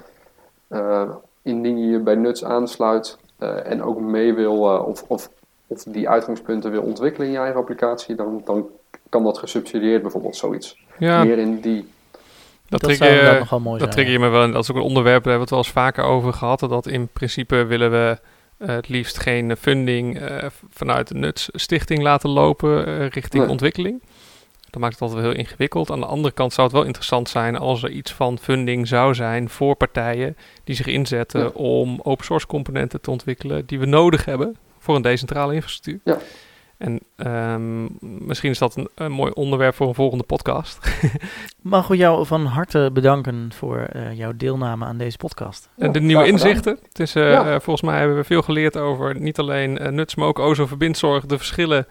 indien 1.43 1.79
je 1.79 1.87
je 1.87 1.99
bij 1.99 2.15
Nuts 2.15 2.45
aansluit 2.45 3.19
en 3.65 3.83
ook 3.83 4.01
mee 4.01 4.35
wil, 4.35 4.59
of, 4.61 5.05
of, 5.07 5.31
of 5.67 5.83
die 5.83 6.09
uitgangspunten 6.09 6.71
wil 6.71 6.83
ontwikkelen 6.83 7.27
in 7.27 7.33
je 7.33 7.39
eigen 7.39 7.61
applicatie, 7.61 8.15
dan, 8.15 8.43
dan 8.45 8.69
kan 9.09 9.25
dat 9.25 9.39
gesubsidieerd 9.39 10.03
bijvoorbeeld 10.03 10.37
zoiets. 10.37 10.85
Ja, 10.99 11.25
Meer 11.25 11.39
in 11.39 11.61
die, 11.61 11.94
dat, 12.69 12.81
dat 12.81 12.97
trigger 12.97 13.07
zou 13.47 13.47
je- 13.49 13.59
mooi 13.61 13.79
Dat 13.79 13.81
zijn. 13.81 13.91
trigger 13.91 14.13
je 14.13 14.19
me 14.19 14.29
wel. 14.29 14.53
Dat 14.53 14.63
is 14.63 14.71
ook 14.71 14.77
een 14.77 14.83
onderwerp, 14.83 15.23
daar 15.25 15.33
hebben 15.33 15.49
we 15.49 15.55
het 15.57 15.65
wel 15.67 15.75
eens 15.79 15.85
vaker 15.87 16.05
over 16.05 16.33
gehad. 16.33 16.61
Dat 16.61 16.87
in 16.87 17.09
principe 17.09 17.65
willen 17.65 17.91
we 17.91 18.19
eh, 18.59 18.69
het 18.69 18.89
liefst 18.89 19.19
geen 19.19 19.57
funding 19.57 20.19
eh, 20.19 20.47
vanuit 20.71 21.09
de 21.09 21.15
Nuts 21.15 21.49
Stichting 21.53 22.03
laten 22.03 22.31
lopen 22.31 22.87
eh, 22.87 23.09
richting 23.09 23.43
Nee. 23.43 23.53
ontwikkeling. 23.53 24.03
Dat 24.71 24.83
maakt 24.83 24.93
het 24.95 25.03
altijd 25.03 25.21
wel 25.21 25.31
heel 25.31 25.41
ingewikkeld. 25.41 25.91
Aan 25.91 26.01
de 26.01 26.07
andere 26.07 26.35
kant 26.35 26.53
zou 26.53 26.67
het 26.67 26.77
wel 26.77 26.85
interessant 26.87 27.29
zijn 27.29 27.57
als 27.57 27.83
er 27.83 27.91
iets 27.91 28.13
van 28.13 28.39
funding 28.39 28.89
zou 28.89 29.15
zijn 29.15 29.49
voor 29.49 29.75
partijen 29.77 30.37
die 30.65 30.75
zich 30.77 30.87
inzetten 30.87 31.41
Ja. 31.41 31.47
om 31.49 32.01
open 32.03 32.25
source 32.25 32.47
componenten 32.47 33.01
te 33.01 33.11
ontwikkelen 33.11 33.67
die 33.67 33.79
we 33.79 33.87
nodig 33.87 34.25
hebben 34.25 34.57
voor 34.79 34.97
een 34.97 35.03
decentrale 35.03 35.55
infrastructuur. 35.55 36.01
Ja. 36.05 36.19
En 36.79 37.01
ehm, 37.17 37.83
misschien 38.01 38.51
is 38.51 38.59
dat 38.59 38.77
een, 38.77 38.89
een 38.95 39.13
mooi 39.13 39.33
onderwerp 39.33 39.75
voor 39.75 39.89
een 39.89 39.95
volgende 39.95 40.25
podcast. 40.25 40.79
Mag 41.63 41.87
we 41.87 41.97
jou 41.97 42.27
van 42.27 42.45
harte 42.47 42.91
bedanken 42.93 43.51
voor 43.55 43.79
eh, 43.79 44.13
jouw 44.17 44.33
deelname 44.37 44.85
aan 44.85 44.97
deze 44.97 45.17
podcast. 45.17 45.69
Ja, 45.77 45.85
En 45.87 45.93
de 45.93 46.01
nieuwe 46.01 46.27
inzichten. 46.27 46.79
Het 46.89 46.99
is, 47.01 47.15
eh, 47.15 47.31
Ja. 47.31 47.41
eh, 47.45 47.51
volgens 47.61 47.83
mij 47.83 47.99
hebben 47.99 48.17
we 48.17 48.25
veel 48.25 48.43
geleerd 48.43 48.77
over 48.77 49.21
niet 49.21 49.39
alleen 49.39 49.95
nuts, 49.95 50.15
maar 50.15 50.27
ook 50.29 50.39
ozo 50.39 50.67
verbindzorg, 50.67 51.27
de 51.27 51.37
verschillen, 51.37 51.87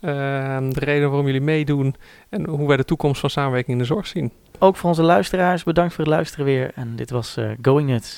ehm, 0.00 0.70
de 0.70 0.80
reden 0.80 1.08
waarom 1.08 1.26
jullie 1.26 1.40
meedoen 1.40 1.94
en 2.28 2.46
hoe 2.48 2.68
wij 2.68 2.76
de 2.76 2.84
toekomst 2.84 3.20
van 3.20 3.30
samenwerking 3.30 3.72
in 3.76 3.82
de 3.82 3.88
zorg 3.94 4.06
zien. 4.06 4.32
Ook 4.58 4.76
voor 4.76 4.88
onze 4.88 5.02
luisteraars, 5.02 5.64
bedankt 5.64 5.94
voor 5.94 6.04
het 6.04 6.12
luisteren 6.12 6.44
weer. 6.44 6.70
En 6.74 6.96
dit 6.96 7.10
was 7.10 7.36
eh, 7.36 7.50
Going 7.62 7.88
Nuts. 7.88 8.16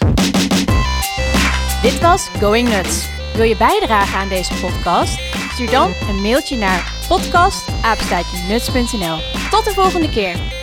Dit 1.82 2.00
was 2.00 2.28
Going 2.28 2.68
Nuts. 2.68 3.08
Wil 3.36 3.44
je 3.44 3.56
bijdragen 3.56 4.18
aan 4.18 4.28
deze 4.28 4.54
podcast? 4.60 5.20
Stuur 5.58 5.70
dan 5.70 5.94
een 6.08 6.20
mailtje 6.20 6.56
naar 6.56 6.94
podcast@nuts.nl. 7.08 9.18
Tot 9.50 9.64
de 9.64 9.72
volgende 9.74 10.08
keer. 10.08 10.57